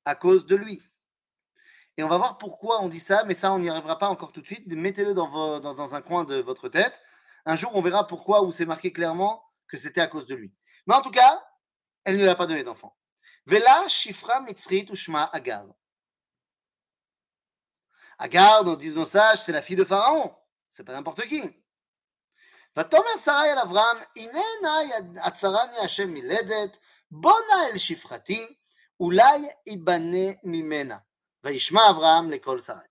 à 0.04 0.14
cause 0.14 0.46
de 0.46 0.56
lui. 0.56 0.82
Et 1.96 2.02
on 2.02 2.08
va 2.08 2.16
voir 2.16 2.38
pourquoi 2.38 2.82
on 2.82 2.88
dit 2.88 3.00
ça, 3.00 3.24
mais 3.24 3.34
ça, 3.34 3.52
on 3.52 3.58
n'y 3.58 3.68
arrivera 3.68 3.98
pas 3.98 4.08
encore 4.08 4.32
tout 4.32 4.40
de 4.40 4.46
suite. 4.46 4.66
Mettez-le 4.66 5.14
dans, 5.14 5.94
un 5.94 6.00
coin 6.02 6.24
de 6.24 6.36
votre 6.36 6.68
tête. 6.68 7.00
Un 7.44 7.56
jour, 7.56 7.70
on 7.74 7.82
verra 7.82 8.06
pourquoi, 8.06 8.42
où 8.44 8.52
c'est 8.52 8.66
marqué 8.66 8.92
clairement 8.92 9.42
que 9.66 9.76
c'était 9.76 10.00
à 10.00 10.06
cause 10.06 10.26
de 10.26 10.34
lui. 10.34 10.54
Mais 10.86 10.94
en 10.94 11.02
tout 11.02 11.10
cas, 11.10 11.44
elle 12.04 12.16
ne 12.16 12.22
lui 12.22 12.28
a 12.28 12.34
pas 12.34 12.46
donné 12.46 12.62
d'enfant. 12.62 12.96
Vela, 13.46 13.88
Shifra, 13.88 14.42
Mitzrit, 14.42 14.86
Ushma, 14.90 15.24
Agar. 15.32 15.66
Agar, 18.17 18.65
on 18.65 18.75
dit 18.75 18.91
nos 18.91 19.05
sages, 19.05 19.43
c'est 19.43 19.51
la 19.51 19.61
fille 19.61 19.75
de 19.75 19.83
Pharaon. 19.83 20.33
C'est 20.69 20.83
pas 20.83 20.93
n'importe 20.93 21.23
qui. 21.25 21.41
ותאמר 22.77 23.17
שרה 23.25 23.45
אל 23.45 23.59
אברהם, 23.59 23.97
הננה 24.17 24.79
עצרני 25.21 25.77
השם 25.77 26.13
מלדת, 26.13 26.77
בונה 27.11 27.67
אל 27.71 27.77
שפחתי, 27.77 28.55
אולי 28.99 29.49
ייבנה 29.67 30.33
ממנה. 30.43 30.97
וישמע 31.43 31.89
אברהם 31.89 32.31
לכל 32.31 32.59
שרי. 32.59 32.87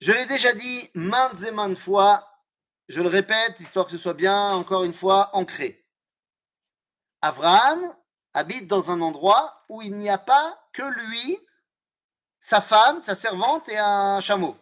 Je 0.00 0.12
l'ai 0.12 0.26
déjà 0.26 0.52
dit 0.52 0.90
maintes 0.94 1.42
et 1.42 1.50
maintes 1.50 1.76
fois, 1.76 2.28
je 2.88 3.00
le 3.00 3.08
répète, 3.08 3.58
histoire 3.58 3.86
que 3.86 3.92
ce 3.92 3.98
soit 3.98 4.14
bien, 4.14 4.52
encore 4.52 4.84
une 4.84 4.94
fois, 4.94 5.30
ancré. 5.32 5.84
Abraham 7.20 7.96
habite 8.32 8.68
dans 8.68 8.92
un 8.92 9.00
endroit 9.00 9.64
où 9.68 9.82
il 9.82 9.96
n'y 9.96 10.08
a 10.08 10.18
pas 10.18 10.56
que 10.72 10.82
lui 10.82 11.38
sa 12.43 12.59
femme, 12.59 13.01
sa 13.01 13.15
servante 13.15 13.69
et 13.69 13.77
un 13.77 14.19
chameau. 14.19 14.57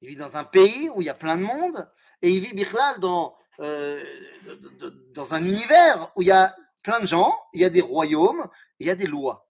Il 0.00 0.08
vit 0.08 0.16
dans 0.16 0.36
un 0.36 0.42
pays 0.42 0.90
où 0.90 1.00
il 1.00 1.04
y 1.04 1.08
a 1.08 1.14
plein 1.14 1.36
de 1.36 1.42
monde 1.42 1.88
et 2.22 2.30
il 2.30 2.40
vit 2.40 2.52
Bichlal 2.52 2.98
dans, 2.98 3.36
euh, 3.60 4.02
dans 5.14 5.32
un 5.32 5.44
univers 5.44 6.10
où 6.16 6.22
il 6.22 6.28
y 6.28 6.32
a 6.32 6.54
plein 6.82 6.98
de 6.98 7.06
gens, 7.06 7.38
il 7.52 7.60
y 7.60 7.64
a 7.64 7.70
des 7.70 7.80
royaumes, 7.80 8.48
il 8.80 8.88
y 8.88 8.90
a 8.90 8.96
des 8.96 9.06
lois. 9.06 9.48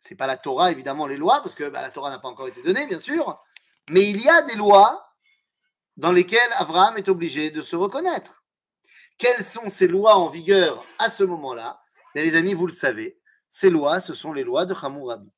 C'est 0.00 0.16
pas 0.16 0.26
la 0.26 0.36
Torah, 0.36 0.72
évidemment, 0.72 1.06
les 1.06 1.16
lois, 1.16 1.40
parce 1.42 1.54
que 1.54 1.68
bah, 1.68 1.80
la 1.80 1.90
Torah 1.90 2.10
n'a 2.10 2.18
pas 2.18 2.28
encore 2.28 2.48
été 2.48 2.60
donnée, 2.62 2.86
bien 2.86 2.98
sûr, 2.98 3.40
mais 3.88 4.08
il 4.10 4.20
y 4.20 4.28
a 4.28 4.42
des 4.42 4.56
lois 4.56 5.14
dans 5.96 6.12
lesquelles 6.12 6.52
Abraham 6.56 6.96
est 6.96 7.08
obligé 7.08 7.50
de 7.50 7.62
se 7.62 7.76
reconnaître. 7.76 8.42
Quelles 9.16 9.44
sont 9.44 9.70
ces 9.70 9.86
lois 9.86 10.16
en 10.16 10.28
vigueur 10.28 10.84
à 10.98 11.08
ce 11.08 11.22
moment-là? 11.22 11.80
Les 12.14 12.34
amis, 12.34 12.54
vous 12.54 12.66
le 12.66 12.72
savez, 12.72 13.20
ces 13.48 13.70
lois, 13.70 14.00
ce 14.00 14.14
sont 14.14 14.32
les 14.32 14.42
lois 14.42 14.64
de 14.64 14.74
Hammurabi 14.74 15.30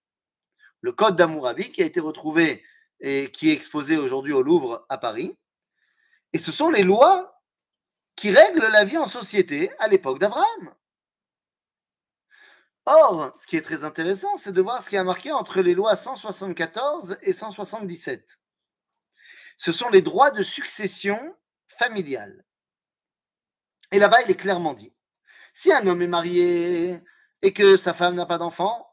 le 0.80 0.92
code 0.92 1.16
d'Amourabi 1.16 1.70
qui 1.70 1.82
a 1.82 1.86
été 1.86 2.00
retrouvé 2.00 2.64
et 3.00 3.30
qui 3.30 3.50
est 3.50 3.54
exposé 3.54 3.96
aujourd'hui 3.96 4.32
au 4.32 4.42
Louvre 4.42 4.86
à 4.88 4.98
Paris. 4.98 5.38
Et 6.32 6.38
ce 6.38 6.52
sont 6.52 6.70
les 6.70 6.82
lois 6.82 7.40
qui 8.16 8.30
règlent 8.30 8.68
la 8.68 8.84
vie 8.84 8.98
en 8.98 9.08
société 9.08 9.70
à 9.78 9.88
l'époque 9.88 10.18
d'Abraham. 10.18 10.74
Or, 12.86 13.34
ce 13.40 13.46
qui 13.46 13.56
est 13.56 13.62
très 13.62 13.84
intéressant, 13.84 14.36
c'est 14.36 14.52
de 14.52 14.60
voir 14.60 14.82
ce 14.82 14.90
qui 14.90 14.96
a 14.96 15.04
marqué 15.04 15.32
entre 15.32 15.60
les 15.60 15.74
lois 15.74 15.96
174 15.96 17.18
et 17.22 17.32
177. 17.32 18.38
Ce 19.56 19.72
sont 19.72 19.90
les 19.90 20.02
droits 20.02 20.30
de 20.30 20.42
succession 20.42 21.36
familiale. 21.68 22.44
Et 23.92 23.98
là-bas, 23.98 24.22
il 24.22 24.30
est 24.30 24.36
clairement 24.36 24.72
dit, 24.72 24.92
si 25.52 25.72
un 25.72 25.86
homme 25.86 26.02
est 26.02 26.06
marié 26.06 27.00
et 27.42 27.52
que 27.52 27.76
sa 27.76 27.92
femme 27.92 28.14
n'a 28.14 28.26
pas 28.26 28.38
d'enfant, 28.38 28.89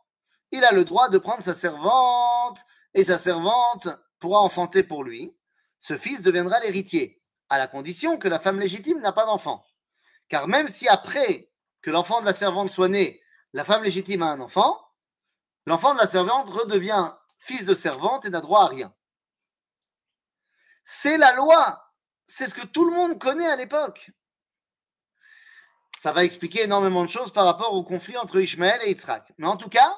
il 0.51 0.63
a 0.63 0.71
le 0.71 0.85
droit 0.85 1.09
de 1.09 1.17
prendre 1.17 1.43
sa 1.43 1.53
servante 1.53 2.59
et 2.93 3.03
sa 3.03 3.17
servante 3.17 3.87
pourra 4.19 4.39
enfanter 4.39 4.83
pour 4.83 5.03
lui. 5.03 5.35
Ce 5.79 5.97
fils 5.97 6.21
deviendra 6.21 6.59
l'héritier, 6.59 7.21
à 7.49 7.57
la 7.57 7.67
condition 7.67 8.17
que 8.17 8.27
la 8.27 8.39
femme 8.39 8.59
légitime 8.59 8.99
n'a 8.99 9.11
pas 9.11 9.25
d'enfant. 9.25 9.63
Car 10.29 10.47
même 10.47 10.67
si 10.67 10.87
après 10.87 11.51
que 11.81 11.91
l'enfant 11.91 12.21
de 12.21 12.25
la 12.25 12.33
servante 12.33 12.69
soit 12.69 12.89
né, 12.89 13.21
la 13.53 13.63
femme 13.63 13.83
légitime 13.83 14.23
a 14.23 14.31
un 14.31 14.41
enfant, 14.41 14.81
l'enfant 15.65 15.93
de 15.93 15.99
la 15.99 16.07
servante 16.07 16.49
redevient 16.49 17.11
fils 17.39 17.65
de 17.65 17.73
servante 17.73 18.25
et 18.25 18.29
n'a 18.29 18.41
droit 18.41 18.63
à 18.63 18.67
rien. 18.67 18.93
C'est 20.83 21.17
la 21.17 21.33
loi. 21.33 21.83
C'est 22.27 22.47
ce 22.47 22.55
que 22.55 22.65
tout 22.65 22.89
le 22.89 22.95
monde 22.95 23.19
connaît 23.19 23.47
à 23.47 23.55
l'époque. 23.55 24.11
Ça 25.99 26.11
va 26.11 26.23
expliquer 26.23 26.63
énormément 26.63 27.03
de 27.03 27.09
choses 27.09 27.31
par 27.31 27.45
rapport 27.45 27.73
au 27.73 27.83
conflit 27.83 28.17
entre 28.17 28.39
Ishmaël 28.39 28.79
et 28.83 28.89
Yitzhak. 28.89 29.33
Mais 29.37 29.47
en 29.47 29.57
tout 29.57 29.69
cas, 29.69 29.97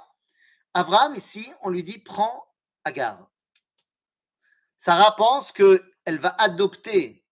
Abraham, 0.73 1.15
ici, 1.15 1.51
on 1.61 1.69
lui 1.69 1.83
dit 1.83 1.99
prends 1.99 2.45
Agar. 2.83 3.29
Sarah 4.77 5.15
pense 5.15 5.51
qu'elle 5.51 6.19
va 6.19 6.35
adopter 6.39 7.25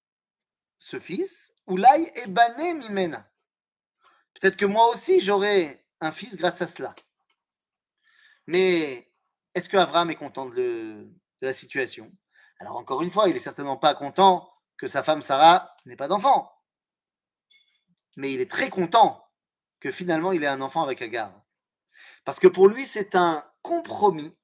ce 0.77 0.99
fils, 0.99 1.53
Oulai 1.65 2.11
et 2.15 2.27
Bané 2.27 2.73
Mimena. 2.73 3.29
Peut-être 4.33 4.57
que 4.57 4.65
moi 4.65 4.89
aussi, 4.89 5.19
j'aurai 5.19 5.85
un 6.01 6.11
fils 6.11 6.35
grâce 6.35 6.61
à 6.61 6.67
cela. 6.67 6.93
Mais 8.45 9.11
est-ce 9.55 9.69
que 9.69 9.77
Abraham 9.77 10.11
est 10.11 10.15
content 10.15 10.45
de, 10.45 10.53
de 10.55 11.07
la 11.41 11.53
situation? 11.53 12.11
Alors, 12.59 12.77
encore 12.77 13.01
une 13.01 13.11
fois, 13.11 13.27
il 13.29 13.33
n'est 13.33 13.39
certainement 13.39 13.77
pas 13.77 13.95
content 13.95 14.51
que 14.77 14.87
sa 14.87 15.03
femme 15.03 15.21
Sarah 15.21 15.75
n'ait 15.85 15.95
pas 15.95 16.07
d'enfant. 16.07 16.51
Mais 18.15 18.33
il 18.33 18.41
est 18.41 18.49
très 18.49 18.69
content 18.69 19.23
que 19.79 19.91
finalement 19.91 20.31
il 20.31 20.43
ait 20.43 20.47
un 20.47 20.61
enfant 20.61 20.83
avec 20.83 21.01
Agar. 21.01 21.31
Parce 22.27 22.41
que 22.41 22.47
pour 22.49 22.67
lui, 22.67 22.85
c'est 22.85 23.15
un 23.15 23.49
compromis 23.61 24.35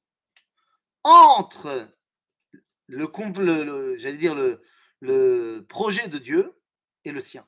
entre 1.03 1.91
le, 2.87 3.07
projet 5.67 6.07
de 6.07 6.17
Dieu 6.17 6.57
et 7.03 7.11
le 7.11 7.19
sien. 7.19 7.45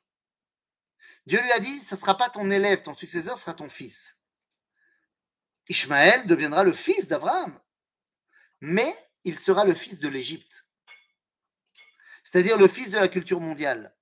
Dieu 1.25 1.41
lui 1.41 1.53
a 1.53 1.59
dit, 1.59 1.79
ce 1.79 1.95
ne 1.95 1.99
sera 2.01 2.17
pas 2.17 2.27
ton 2.27 2.51
élève, 2.51 2.81
ton 2.81 2.97
successeur 2.97 3.37
sera 3.37 3.53
ton 3.53 3.69
fils. 3.69 4.17
Ishmaël 5.69 6.27
deviendra 6.27 6.65
le 6.65 6.73
fils 6.73 7.07
d'Abraham, 7.07 7.57
mais 8.59 8.93
il 9.23 9.39
sera 9.39 9.63
le 9.63 9.73
fils 9.73 9.99
de 9.99 10.09
l'Égypte, 10.09 10.67
c'est-à-dire 12.25 12.57
le 12.57 12.67
fils 12.67 12.89
de 12.89 12.97
la 12.97 13.07
culture 13.07 13.39
mondiale. 13.39 13.95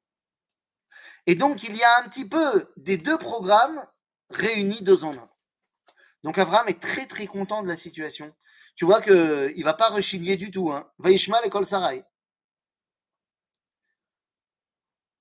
Et 1.27 1.35
donc, 1.35 1.61
il 1.61 1.75
y 1.75 1.83
a 1.83 1.99
un 1.99 2.09
petit 2.09 2.27
peu 2.27 2.73
des 2.77 2.97
deux 2.97 3.19
programmes 3.19 3.85
réunis 4.31 4.81
deux 4.81 5.03
en 5.03 5.13
un. 5.13 5.32
Donc 6.23 6.37
Abraham 6.37 6.69
est 6.69 6.81
très 6.81 7.05
très 7.05 7.27
content 7.27 7.63
de 7.63 7.67
la 7.67 7.75
situation. 7.75 8.33
Tu 8.75 8.85
vois 8.85 9.01
qu'il 9.01 9.13
ne 9.13 9.63
va 9.63 9.73
pas 9.73 9.89
rechigner 9.89 10.37
du 10.37 10.51
tout. 10.51 10.71
Hein. 10.71 10.89
Vaishma 10.97 11.41
l'école 11.41 11.67
Sarai. 11.67 12.03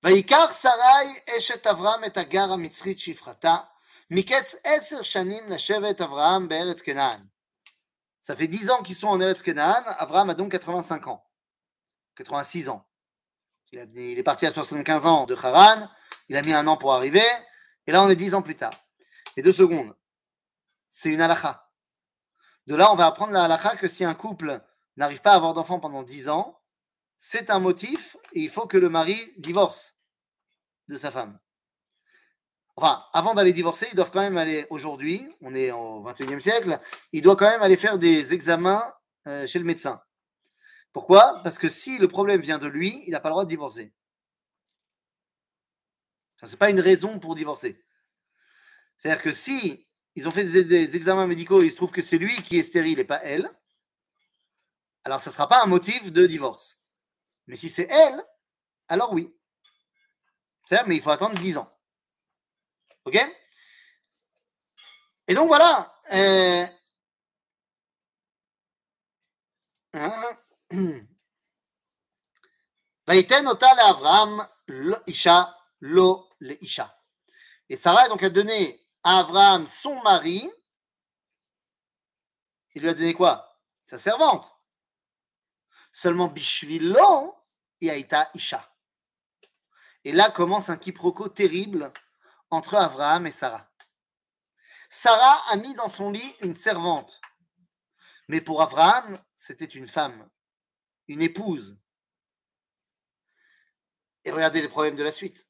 Vaikar 0.02 0.52
Sarai 0.52 1.08
eshet 1.36 1.66
Avram 1.66 2.04
et 2.04 2.18
Agar 2.18 2.56
Mitzrit 2.56 2.96
Shifrata. 2.96 3.70
Miketz 4.10 4.58
Eser 4.64 5.04
Shanim 5.04 5.50
Avram 5.98 6.48
Be'eretz 6.48 6.82
Kenan. 6.82 7.20
Ça 8.20 8.36
fait 8.36 8.46
10 8.46 8.70
ans 8.70 8.82
qu'ils 8.82 8.94
sont 8.94 9.08
en 9.08 9.20
Eretz 9.20 9.42
Kenan. 9.42 9.82
Avram 9.98 10.30
a 10.30 10.34
donc 10.34 10.52
85 10.52 11.08
ans. 11.08 11.24
86 12.16 12.68
ans. 12.68 12.86
Il, 13.72 14.18
est 14.18 14.22
parti 14.22 14.46
à 14.46 14.52
75 14.52 15.06
ans 15.06 15.26
de 15.26 15.34
Haran. 15.34 15.88
Il 16.28 16.36
a 16.36 16.42
mis 16.42 16.52
un 16.52 16.66
an 16.66 16.76
pour 16.76 16.92
arriver. 16.92 17.24
Et 17.86 17.92
là, 17.92 18.02
on 18.02 18.10
est 18.10 18.16
10 18.16 18.34
ans 18.34 18.42
plus 18.42 18.54
tard. 18.54 18.72
Et 19.36 19.42
deux 19.42 19.52
secondes. 19.52 19.96
C'est 20.92 21.08
une 21.08 21.22
halakha. 21.22 21.68
De 22.66 22.76
là, 22.76 22.92
on 22.92 22.94
va 22.94 23.06
apprendre 23.06 23.32
la 23.32 23.44
halakha 23.44 23.76
que 23.76 23.88
si 23.88 24.04
un 24.04 24.14
couple 24.14 24.60
n'arrive 24.96 25.22
pas 25.22 25.32
à 25.32 25.36
avoir 25.36 25.54
d'enfants 25.54 25.80
pendant 25.80 26.02
10 26.02 26.28
ans, 26.28 26.60
c'est 27.18 27.50
un 27.50 27.58
motif 27.58 28.16
et 28.34 28.40
il 28.40 28.50
faut 28.50 28.66
que 28.66 28.76
le 28.76 28.90
mari 28.90 29.18
divorce 29.38 29.96
de 30.88 30.98
sa 30.98 31.10
femme. 31.10 31.40
Enfin, 32.76 33.04
avant 33.12 33.34
d'aller 33.34 33.52
divorcer, 33.52 33.88
ils 33.90 33.96
doivent 33.96 34.10
quand 34.10 34.20
même 34.20 34.36
aller 34.36 34.66
aujourd'hui, 34.70 35.26
on 35.40 35.54
est 35.54 35.72
au 35.72 36.04
21e 36.04 36.40
siècle, 36.40 36.78
il 37.12 37.22
doit 37.22 37.36
quand 37.36 37.50
même 37.50 37.62
aller 37.62 37.76
faire 37.76 37.98
des 37.98 38.34
examens 38.34 38.94
euh, 39.26 39.46
chez 39.46 39.58
le 39.58 39.64
médecin. 39.64 40.00
Pourquoi? 40.92 41.40
Parce 41.42 41.58
que 41.58 41.70
si 41.70 41.96
le 41.96 42.08
problème 42.08 42.42
vient 42.42 42.58
de 42.58 42.66
lui, 42.66 43.02
il 43.06 43.12
n'a 43.12 43.20
pas 43.20 43.30
le 43.30 43.32
droit 43.32 43.44
de 43.44 43.48
divorcer. 43.48 43.94
Ce 46.42 46.50
n'est 46.50 46.56
pas 46.56 46.70
une 46.70 46.80
raison 46.80 47.18
pour 47.18 47.34
divorcer. 47.34 47.82
C'est-à-dire 48.96 49.22
que 49.22 49.32
si 49.32 49.86
ils 50.14 50.28
ont 50.28 50.30
fait 50.30 50.44
des, 50.44 50.96
examens 50.96 51.26
médicaux 51.26 51.62
et 51.62 51.66
il 51.66 51.70
se 51.70 51.76
trouve 51.76 51.90
que 51.90 52.02
c'est 52.02 52.18
lui 52.18 52.34
qui 52.36 52.58
est 52.58 52.62
stérile 52.62 52.98
et 52.98 53.04
pas 53.04 53.22
elle, 53.22 53.50
alors 55.04 55.20
ça 55.20 55.30
ne 55.30 55.34
sera 55.34 55.48
pas 55.48 55.62
un 55.62 55.66
motif 55.66 56.12
de 56.12 56.26
divorce. 56.26 56.78
Mais 57.46 57.56
si 57.56 57.68
c'est 57.68 57.90
elle, 57.90 58.24
alors 58.88 59.12
oui. 59.12 59.34
Mais 60.86 60.96
il 60.96 61.02
faut 61.02 61.10
attendre 61.10 61.34
10 61.38 61.58
ans. 61.58 61.70
OK? 63.04 63.18
Et 65.28 65.34
donc 65.34 65.48
voilà. 65.48 65.98
Euh... 66.12 66.66
Et 77.68 77.76
Sarah 77.76 78.08
donc 78.08 78.22
a 78.22 78.30
donné 78.30 78.81
Abraham 79.02 79.66
son 79.66 80.00
mari. 80.02 80.50
Il 82.74 82.82
lui 82.82 82.88
a 82.88 82.94
donné 82.94 83.14
quoi? 83.14 83.60
Sa 83.82 83.98
servante. 83.98 84.50
Seulement 85.92 86.28
Bishvilo 86.28 87.36
et 87.80 87.90
Aïta 87.90 88.30
Isha. 88.34 88.68
Et 90.04 90.12
là 90.12 90.30
commence 90.30 90.70
un 90.70 90.76
quiproquo 90.76 91.28
terrible 91.28 91.92
entre 92.50 92.74
Abraham 92.74 93.26
et 93.26 93.32
Sarah. 93.32 93.68
Sarah 94.88 95.50
a 95.50 95.56
mis 95.56 95.74
dans 95.74 95.88
son 95.88 96.10
lit 96.10 96.36
une 96.42 96.56
servante. 96.56 97.20
Mais 98.28 98.40
pour 98.40 98.62
Abraham, 98.62 99.18
c'était 99.34 99.64
une 99.64 99.88
femme, 99.88 100.28
une 101.08 101.22
épouse. 101.22 101.78
Et 104.24 104.30
regardez 104.30 104.62
les 104.62 104.68
problèmes 104.68 104.96
de 104.96 105.02
la 105.02 105.12
suite. 105.12 105.48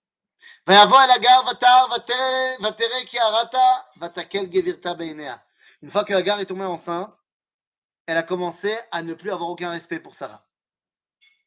Une 5.82 5.90
fois 5.90 6.04
que 6.04 6.14
Agar 6.14 6.40
est 6.40 6.46
tombée 6.46 6.64
enceinte, 6.64 7.24
elle 8.06 8.16
a 8.16 8.22
commencé 8.22 8.78
à 8.90 9.02
ne 9.02 9.14
plus 9.14 9.32
avoir 9.32 9.48
aucun 9.50 9.70
respect 9.70 9.98
pour 10.00 10.14
Sarah. 10.14 10.46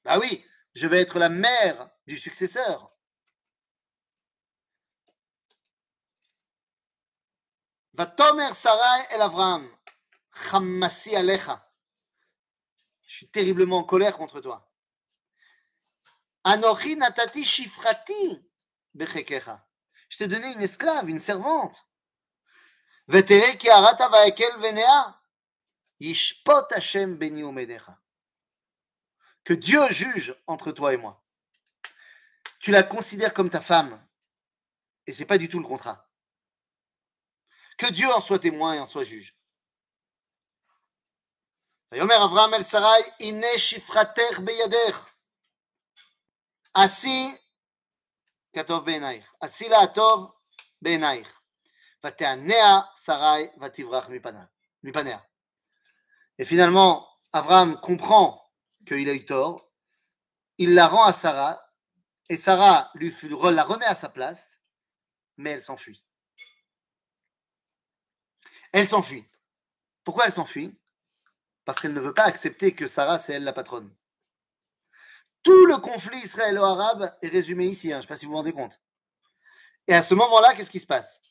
Bah 0.04 0.20
oui, 0.20 0.46
je 0.74 0.88
vais 0.88 1.02
être 1.02 1.20
la 1.20 1.30
mère 1.30 1.90
du 2.08 2.18
successeur. 2.18 2.92
Vatomer 7.94 8.54
Sarai 8.54 9.06
el 9.12 9.22
Avram, 9.22 9.70
Alecha. 11.16 11.72
Je 13.08 13.16
suis 13.16 13.30
terriblement 13.30 13.78
en 13.78 13.84
colère 13.84 14.18
contre 14.18 14.42
toi. 14.42 14.70
Anochi 16.44 16.98
Natati 16.98 17.46
Shifrati 17.46 18.46
bechekecha. 18.95 19.67
Je 20.09 20.19
t'ai 20.19 20.29
donné 20.29 20.53
une 20.53 20.63
esclave, 20.63 21.09
une 21.09 21.21
servante. 21.21 21.87
Vetere 23.09 23.57
ki 23.59 23.71
arata 23.71 24.09
vaekel 24.09 24.59
venea. 24.59 25.21
Yishpot 26.01 26.73
Hashem 26.73 27.17
beni 27.17 27.43
umedecha. 27.43 28.01
Que 29.45 29.55
Dieu 29.55 29.87
juge 29.91 30.35
entre 30.47 30.73
toi 30.73 30.95
et 30.95 30.97
moi. 30.97 31.25
Tu 32.61 32.71
la 32.71 32.83
considères 32.83 33.35
comme 33.35 33.51
ta 33.51 33.61
femme. 33.61 34.07
Et 35.07 35.13
c'est 35.13 35.27
pas 35.27 35.39
du 35.39 35.49
tout 35.49 35.59
le 35.59 35.67
contrat. 35.67 36.09
Que 37.79 37.91
Dieu 37.91 38.09
en 38.13 38.21
soit 38.21 38.39
témoin 38.39 38.75
et 38.75 38.81
en 38.81 38.87
soit 38.87 39.05
juge. 39.05 39.35
ויאמר 41.93 42.25
אברהם 42.25 42.55
אל 42.55 42.63
שרי, 42.63 43.11
הנה 43.21 43.59
שפחתך 43.59 44.41
בידך. 44.45 45.11
עשי 46.75 47.37
כטוב 48.57 48.85
בעינייך. 48.85 49.33
עשי 49.41 49.69
לה 49.69 49.81
הטוב 49.81 50.33
בעינייך. 50.83 51.41
ותעניה 52.07 52.81
שרי 53.05 53.49
ותברח 53.61 54.09
מפניה. 54.83 55.19
Et 56.39 56.47
finalement, 56.47 57.07
Abraham 57.35 57.79
comprend 57.81 58.43
qu'il 58.87 59.11
a 59.11 59.13
eu 59.13 59.27
tort. 59.27 59.71
Il 60.57 60.75
la 60.75 60.89
rend 60.89 61.05
à 61.05 61.13
Sarah. 61.13 61.63
Et 62.31 62.37
Sarah 62.37 62.91
lui 62.95 63.15
la 63.53 63.63
remet 63.63 63.85
à 63.85 63.95
sa 63.95 64.09
place. 64.09 64.59
Mais 65.37 65.51
elle 65.51 65.63
s'enfuit. 65.63 66.03
Elle 68.73 68.89
s'enfuit. 68.89 69.29
Pourquoi 70.03 70.25
elle 70.27 70.33
s'enfuit 70.33 70.81
Parce 71.67 71.79
qu'elle 71.81 71.93
ne 71.93 72.01
veut 72.01 72.15
pas 72.15 72.25
accepter 72.25 72.75
que 72.75 72.87
Sarah, 72.87 73.19
c'est 73.19 73.35
elle 73.35 73.45
la 73.45 73.53
patronne. 73.53 73.95
Tout 75.46 75.68
le 75.68 75.78
conflit 75.78 76.18
israélo-arabe 76.18 77.16
est 77.22 77.28
résumé 77.28 77.68
ici, 77.68 77.94
hein, 77.94 77.98
je 77.98 77.98
ne 77.98 78.02
sais 78.02 78.08
pas 78.08 78.18
si 78.18 78.26
vous 78.26 78.32
vous 78.32 78.38
rendez 78.38 78.52
compte. 78.52 78.82
Et 79.88 79.94
à 79.94 80.02
ce 80.02 80.16
moment-là, 80.16 80.56
qu'est-ce 80.56 80.72
qui 80.72 80.80
se 80.80 80.88
passe? 80.88 81.22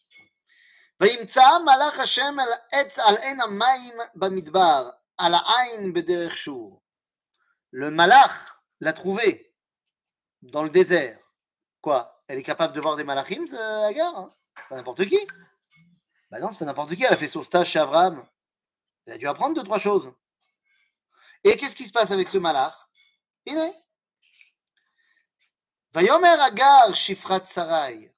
Le 7.73 7.91
malach 7.91 8.31
l'a 8.79 8.93
trouvé 8.93 9.53
dans 10.43 10.63
le 10.63 10.71
désert. 10.71 11.19
Quoi? 11.81 12.23
Elle 12.29 12.39
est 12.39 12.45
capable 12.45 12.73
de 12.73 12.81
voir 12.81 12.95
des 12.95 13.03
malachim, 13.03 13.45
Agar 13.53 14.17
hein? 14.17 14.31
C'est 14.57 14.69
pas 14.69 14.77
n'importe 14.77 15.05
qui. 15.07 15.19
Bah 16.31 16.39
non, 16.39 16.51
c'est 16.53 16.61
pas 16.61 16.67
n'importe 16.67 16.95
qui. 16.95 17.03
Elle 17.03 17.13
a 17.13 17.17
fait 17.17 17.27
son 17.27 17.43
stage 17.43 17.71
chez 17.71 17.81
Abraham. 17.81 18.25
Elle 19.07 19.15
a 19.15 19.19
dû 19.19 19.27
apprendre 19.27 19.57
deux, 19.57 19.65
trois 19.65 19.81
choses. 19.81 20.13
Et 21.43 21.57
qu'est-ce 21.57 21.75
qui 21.75 21.85
se 21.85 21.93
passe 21.93 22.13
avec 22.13 22.29
ce 22.29 22.39
malach? 22.39 22.73
Il 23.47 23.59
est. 23.59 23.84
ויאמר 25.94 26.42
הגר 26.48 26.94
שפחת 26.94 27.48
שרי, 27.48 28.10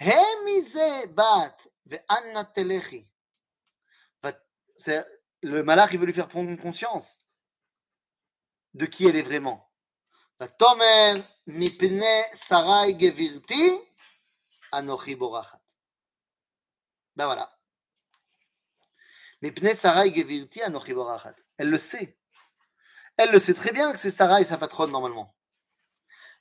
הם 0.00 0.38
מזה 0.46 1.00
בת 1.14 1.66
ואנה 1.86 2.44
תלכי. 2.44 3.06
C'est- 4.78 5.06
Le 5.42 5.62
malach, 5.62 5.92
il 5.92 5.98
veut 5.98 6.06
lui 6.06 6.12
faire 6.12 6.28
prendre 6.28 6.54
conscience 6.56 7.18
de 8.74 8.86
qui 8.86 9.06
elle 9.06 9.16
est 9.16 9.22
vraiment. 9.22 9.70
ותאמר 10.40 11.12
מפני 11.46 12.22
שרי 12.48 12.92
גבירתי, 12.92 13.78
אנוכי 14.74 15.14
בורחת. 15.14 15.72
Ben 17.18 17.22
voilà. 17.22 17.46
מפני 19.42 19.76
שרי 19.76 20.10
גבירתי, 20.10 20.66
אנוכי 20.66 20.94
בורחת. 20.94 21.40
Elle 21.58 21.70
le 21.70 21.78
sait. 21.78 22.18
Elle 23.18 23.30
le 23.32 23.38
sait 23.38 23.54
très 23.54 23.72
bien 23.72 23.92
que 23.92 23.98
c'est 23.98 24.10
Sarah 24.10 24.42
sa 24.44 24.56
patronne 24.56 24.90
normalement. 24.90 25.33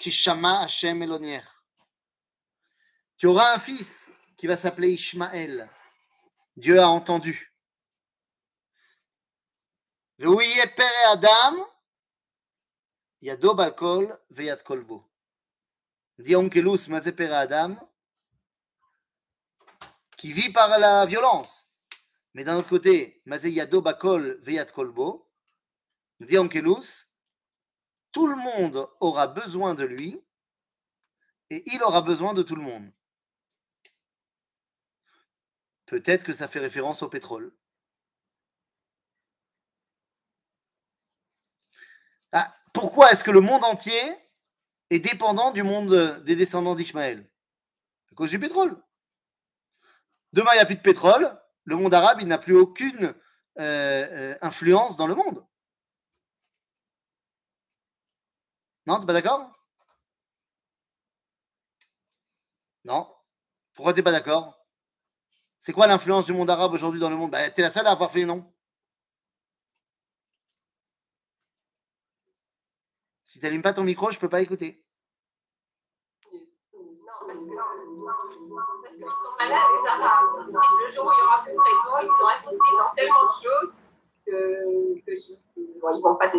Kishama 0.00 0.62
Hashem 0.62 1.02
Elonier. 1.02 1.42
Tu 3.18 3.26
auras 3.26 3.54
un 3.54 3.58
fils 3.58 4.10
qui 4.34 4.46
va 4.46 4.56
s'appeler 4.56 4.88
Ishmaël. 4.92 5.68
Dieu 6.56 6.80
a 6.80 6.88
entendu. 6.88 7.54
Veuillez 10.18 10.66
Père 10.74 11.10
Adam, 11.10 11.66
Yado 13.20 13.54
Balkol, 13.54 14.18
Veyat 14.30 14.56
Kolbo. 14.64 15.04
Dionkelus 16.18 16.88
Mazepere 16.88 17.34
Adam, 17.34 17.76
qui 20.16 20.32
vit 20.32 20.50
par 20.50 20.78
la 20.78 21.04
violence. 21.04 21.68
Mais 22.32 22.44
d'un 22.44 22.56
autre 22.56 22.70
côté, 22.70 23.20
Mazeyado 23.26 23.82
Bakol 23.82 24.40
Veyat 24.40 24.66
Kolbo, 24.66 25.30
Dionkelus, 26.20 27.09
tout 28.12 28.26
le 28.26 28.36
monde 28.36 28.88
aura 29.00 29.26
besoin 29.26 29.74
de 29.74 29.84
lui 29.84 30.22
et 31.50 31.62
il 31.66 31.82
aura 31.82 32.02
besoin 32.02 32.34
de 32.34 32.42
tout 32.42 32.56
le 32.56 32.62
monde. 32.62 32.90
Peut-être 35.86 36.22
que 36.22 36.32
ça 36.32 36.46
fait 36.46 36.60
référence 36.60 37.02
au 37.02 37.08
pétrole. 37.08 37.52
Ah, 42.32 42.54
pourquoi 42.72 43.10
est-ce 43.10 43.24
que 43.24 43.32
le 43.32 43.40
monde 43.40 43.64
entier 43.64 44.00
est 44.90 45.00
dépendant 45.00 45.50
du 45.50 45.64
monde 45.64 46.22
des 46.24 46.36
descendants 46.36 46.76
d'Ishmaël? 46.76 47.28
À 48.12 48.14
cause 48.14 48.30
du 48.30 48.38
pétrole. 48.38 48.80
Demain, 50.32 50.50
il 50.52 50.56
n'y 50.56 50.62
a 50.62 50.66
plus 50.66 50.76
de 50.76 50.80
pétrole. 50.80 51.36
Le 51.64 51.76
monde 51.76 51.92
arabe, 51.92 52.22
n'a 52.22 52.38
plus 52.38 52.54
aucune 52.56 53.06
euh, 53.06 53.12
euh, 53.58 54.38
influence 54.42 54.96
dans 54.96 55.08
le 55.08 55.14
monde. 55.14 55.44
Non, 58.90 58.96
tu 58.96 59.02
n'es 59.02 59.06
pas 59.06 59.12
d'accord? 59.12 59.48
Non. 62.82 63.06
Pourquoi 63.72 63.92
tu 63.92 64.00
n'es 64.00 64.02
pas 64.02 64.10
d'accord? 64.10 64.66
C'est 65.60 65.72
quoi 65.72 65.86
l'influence 65.86 66.26
du 66.26 66.32
monde 66.32 66.50
arabe 66.50 66.72
aujourd'hui 66.72 66.98
dans 66.98 67.08
le 67.08 67.14
monde? 67.14 67.30
Bah, 67.30 67.48
Tu 67.50 67.60
es 67.60 67.62
la 67.62 67.70
seule 67.70 67.86
à 67.86 67.92
avoir 67.92 68.10
fait 68.10 68.24
non? 68.24 68.52
Si 73.22 73.38
tu 73.38 73.44
n'allumes 73.44 73.62
pas 73.62 73.72
ton 73.72 73.84
micro, 73.84 74.10
je 74.10 74.16
ne 74.16 74.20
peux 74.22 74.28
pas 74.28 74.40
écouter. 74.40 74.84
Non, 76.32 76.40
parce 77.28 77.46
que 77.46 77.54
parce 78.82 78.94
qu'ils 78.96 79.04
sont 79.04 79.36
malades, 79.38 79.70
les 79.72 79.88
Arabes. 79.88 80.46
Le 80.48 80.88
jour 80.88 81.06
où 81.06 81.12
il 81.12 81.16
n'y 81.16 81.28
aura 81.28 81.44
plus 81.44 81.52
de 81.52 81.58
ils 82.08 82.24
ont 82.24 82.28
investi 82.28 82.70
dans 82.76 82.92
tellement 82.96 83.24
de 83.24 83.30
choses 83.30 83.80
que, 84.26 85.00
que 85.06 85.78
bon, 85.78 85.96
ils 85.96 86.02
vont 86.02 86.16
pas. 86.16 86.32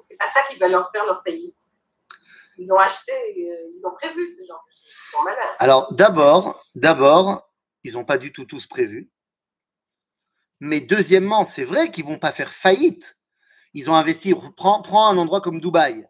c'est 0.00 0.16
pas 0.16 0.28
ça 0.28 0.40
qui 0.48 0.58
va 0.58 0.68
leur 0.68 0.90
faire 0.90 1.04
leur 1.04 1.22
faillite. 1.22 1.62
Ont 2.70 2.78
acheté, 2.78 3.12
euh, 3.12 3.72
ils 3.74 3.86
ont 3.86 3.94
prévu 3.94 4.28
ce 4.28 4.46
genre. 4.46 4.64
Alors, 5.58 5.92
d'abord, 5.94 6.62
d'abord, 6.74 7.50
ils 7.82 7.94
n'ont 7.94 8.04
pas 8.04 8.18
du 8.18 8.32
tout 8.32 8.44
tous 8.44 8.66
prévu. 8.66 9.10
Mais 10.60 10.80
deuxièmement, 10.80 11.44
c'est 11.44 11.64
vrai 11.64 11.90
qu'ils 11.90 12.04
vont 12.04 12.18
pas 12.18 12.30
faire 12.30 12.52
faillite. 12.52 13.18
Ils 13.74 13.90
ont 13.90 13.96
investi, 13.96 14.34
prends, 14.56 14.82
prends 14.82 15.08
un 15.08 15.16
endroit 15.16 15.40
comme 15.40 15.60
Dubaï. 15.60 16.06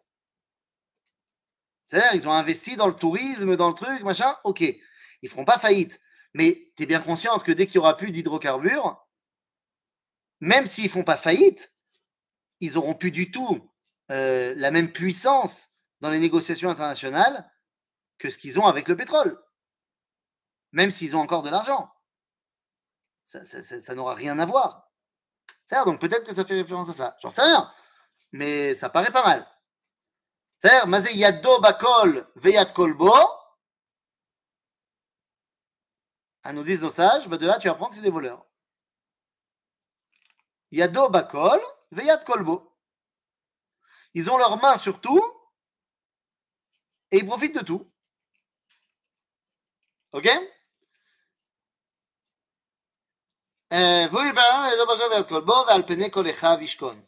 C'est-à-dire, 1.87 2.13
ils 2.13 2.27
ont 2.27 2.31
investi 2.31 2.75
dans 2.75 2.87
le 2.87 2.93
tourisme, 2.93 3.55
dans 3.55 3.69
le 3.69 3.73
truc, 3.73 4.03
machin, 4.03 4.35
ok. 4.43 4.61
Ils 4.61 5.29
feront 5.29 5.45
pas 5.45 5.57
faillite. 5.57 5.99
Mais 6.33 6.71
tu 6.75 6.83
es 6.83 6.85
bien 6.85 6.99
consciente 6.99 7.43
que 7.43 7.51
dès 7.51 7.65
qu'il 7.65 7.75
y 7.75 7.79
aura 7.79 7.97
plus 7.97 8.11
d'hydrocarbures, 8.11 9.07
même 10.39 10.65
s'ils 10.65 10.89
font 10.89 11.03
pas 11.03 11.17
faillite, 11.17 11.73
ils 12.59 12.77
auront 12.77 12.95
plus 12.95 13.11
du 13.11 13.31
tout 13.31 13.69
euh, 14.11 14.53
la 14.57 14.71
même 14.71 14.91
puissance 14.91 15.69
dans 16.03 16.11
les 16.11 16.19
négociations 16.19 16.69
internationales 16.69 17.49
que 18.19 18.29
ce 18.29 18.37
qu'ils 18.37 18.59
ont 18.59 18.67
avec 18.67 18.87
le 18.87 18.95
pétrole 18.95 19.43
même 20.73 20.91
s'ils 20.91 21.15
ont 21.15 21.21
encore 21.21 21.43
de 21.43 21.49
l'argent. 21.49 21.89
Ça, 23.25 23.95
n'aura 23.95 24.15
rien 24.15 24.37
à 24.39 24.45
voir. 24.45 24.91
C'est-à-dire, 25.65 25.85
donc 25.85 26.01
peut-être 26.01 26.25
que 26.25 26.35
ça 26.35 26.43
fait 26.43 26.55
référence 26.55 26.89
à 26.89 26.93
ça. 26.93 27.15
J'en 27.21 27.29
sais 27.29 27.43
rien. 27.43 27.71
Mais 28.31 28.75
ça 28.75 28.89
paraît 28.89 29.11
pas 29.11 29.23
mal. 29.23 29.47
C'est-à-dire, 30.59 30.87
Mazé 30.87 31.13
Yado 31.13 31.61
Bakol 31.61 32.27
Veyat 32.35 32.65
Kolbo. 32.65 33.13
À 36.43 36.51
nous 36.51 36.63
disent 36.63 36.81
nos 36.81 36.89
sages, 36.89 37.29
bah 37.29 37.37
de 37.37 37.45
là 37.45 37.57
tu 37.57 37.69
apprends 37.69 37.87
que 37.87 37.95
c'est 37.95 38.01
des 38.01 38.09
voleurs. 38.09 38.45
Yado 40.71 41.07
Bakol 41.09 41.61
Veyat 41.91 42.17
Kolbo. 42.17 42.75
Ils 44.15 44.29
ont 44.29 44.37
leurs 44.37 44.61
mains 44.61 44.77
sur 44.77 44.99
tout 44.99 45.23
et 47.12 47.18
ils 47.18 47.26
profitent 47.26 47.54
de 47.54 47.64
tout. 47.64 47.90
Ok 50.12 50.28
אה, 53.72 54.06
והוא 54.10 54.22
יברר 54.22 54.68
ידו 54.72 54.86
בגו 54.86 55.10
ויד 55.10 55.26
כל 55.28 55.40
בו 55.40 55.64
ועל 55.68 55.82
פני 55.86 56.10
כל 56.10 56.30
אחיו 56.30 56.56
ישכון. 56.60 57.04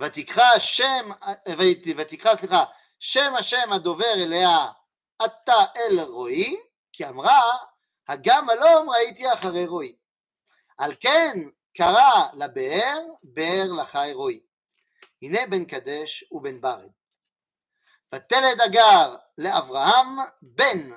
ותקרא 0.00 0.58
שם, 0.58 1.10
ות- 1.48 1.86
ותקרא 1.96 2.36
סליחה, 2.36 2.64
שם 2.98 3.34
השם 3.38 3.72
הדובר 3.72 4.12
אליה 4.14 4.56
אתה 5.24 5.64
אל 5.76 6.00
רועי, 6.00 6.56
כי 6.92 7.08
אמרה 7.08 7.40
הגם 8.08 8.50
הלום 8.50 8.90
ראיתי 8.90 9.32
אחרי 9.32 9.66
רועי. 9.66 9.96
על 10.78 10.92
כן 11.00 11.38
קרא 11.76 12.28
לבאר 12.34 12.98
באר 13.22 13.66
לחי 13.80 14.10
רועי. 14.14 14.40
הנה 15.22 15.46
בן 15.50 15.64
קדש 15.64 16.24
ובן 16.32 16.60
ברד. 16.60 16.90
ותלד 18.14 18.60
הגר 18.60 19.16
לאברהם 19.38 20.18
בן 20.42 20.90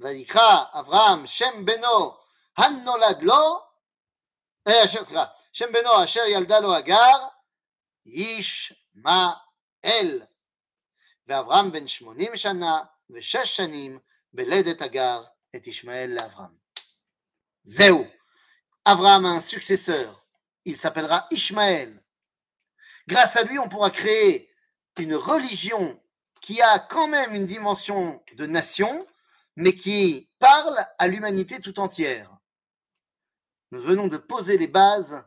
ויקרא 0.00 0.64
אברהם 0.72 1.26
שם 1.26 1.64
בנו 1.64 2.16
הנולד 2.58 3.22
לו, 3.22 3.60
אה, 4.68 4.84
אשר 4.84 5.04
סליחה, 5.04 5.24
שם 5.52 5.72
בנו 5.72 6.04
אשר 6.04 6.24
ילדה 6.26 6.58
לו 6.58 6.74
הגר, 6.74 7.28
ישמעאל. 8.06 9.36
ואברהם 11.26 11.72
בן 11.72 11.88
שמונים 11.88 12.36
שנה 12.36 12.82
ושש 13.10 13.56
שנים 13.56 13.98
בלדת 14.32 14.82
הגר 14.82 15.24
את 15.56 15.66
ישמעאל 15.66 16.10
לאברהם. 16.14 16.56
זהו, 17.62 18.04
Abraham 18.86 19.26
a 19.26 19.30
un 19.30 19.40
successeur, 19.40 20.22
il 20.64 20.76
s'appellera 20.76 21.26
Ishmaël. 21.32 22.00
Grâce 23.08 23.36
à 23.36 23.42
lui, 23.42 23.58
on 23.58 23.68
pourra 23.68 23.90
créer 23.90 24.48
une 24.98 25.16
religion 25.16 26.00
qui 26.41 26.61
a 26.61 26.79
quand 26.79 27.07
même 27.07 27.33
une 27.35 27.45
dimension 27.45 28.21
de 28.35 28.45
nation, 28.45 29.05
mais 29.55 29.73
qui 29.75 30.29
parle 30.39 30.77
à 30.97 31.07
l'humanité 31.07 31.59
tout 31.61 31.79
entière. 31.79 32.35
Nous 33.71 33.79
venons 33.81 34.07
de 34.07 34.17
poser 34.17 34.57
les 34.57 34.67
bases 34.67 35.23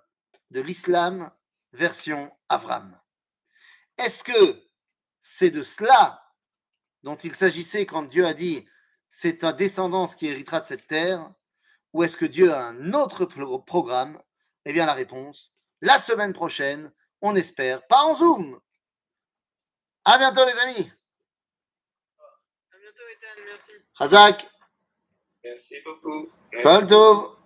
de 0.50 0.60
l'islam 0.60 1.30
version 1.72 2.30
Avram. 2.48 3.00
Est-ce 3.96 4.22
que 4.24 4.62
c'est 5.22 5.50
de 5.50 5.62
cela 5.62 6.20
dont 7.02 7.16
il 7.16 7.34
s'agissait 7.34 7.86
quand 7.86 8.02
Dieu 8.02 8.26
a 8.26 8.34
dit 8.34 8.68
c'est 9.08 9.38
ta 9.38 9.52
descendance 9.52 10.16
qui 10.16 10.26
héritera 10.26 10.60
de 10.60 10.66
cette 10.66 10.88
terre 10.88 11.32
Ou 11.92 12.02
est-ce 12.02 12.16
que 12.16 12.24
Dieu 12.24 12.52
a 12.52 12.66
un 12.66 12.92
autre 12.92 13.24
pro- 13.24 13.60
programme? 13.60 14.20
Eh 14.64 14.72
bien 14.72 14.86
la 14.86 14.94
réponse, 14.94 15.52
la 15.80 15.98
semaine 15.98 16.32
prochaine, 16.32 16.92
on 17.20 17.36
espère, 17.36 17.86
pas 17.86 18.02
en 18.02 18.14
Zoom. 18.14 18.60
À 20.04 20.18
bientôt 20.18 20.44
les 20.44 20.58
amis 20.58 20.92
merci. 23.54 23.72
Razak, 23.94 24.46
Merci 25.44 25.74
beaucoup. 25.84 26.28
Kol 26.62 26.86
Tov. 26.86 27.36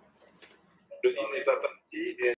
Le 1.03 1.09
dîner 1.11 1.27
n'est 1.33 1.43
pas 1.43 1.57
parti 1.57 1.97
et 1.97 2.15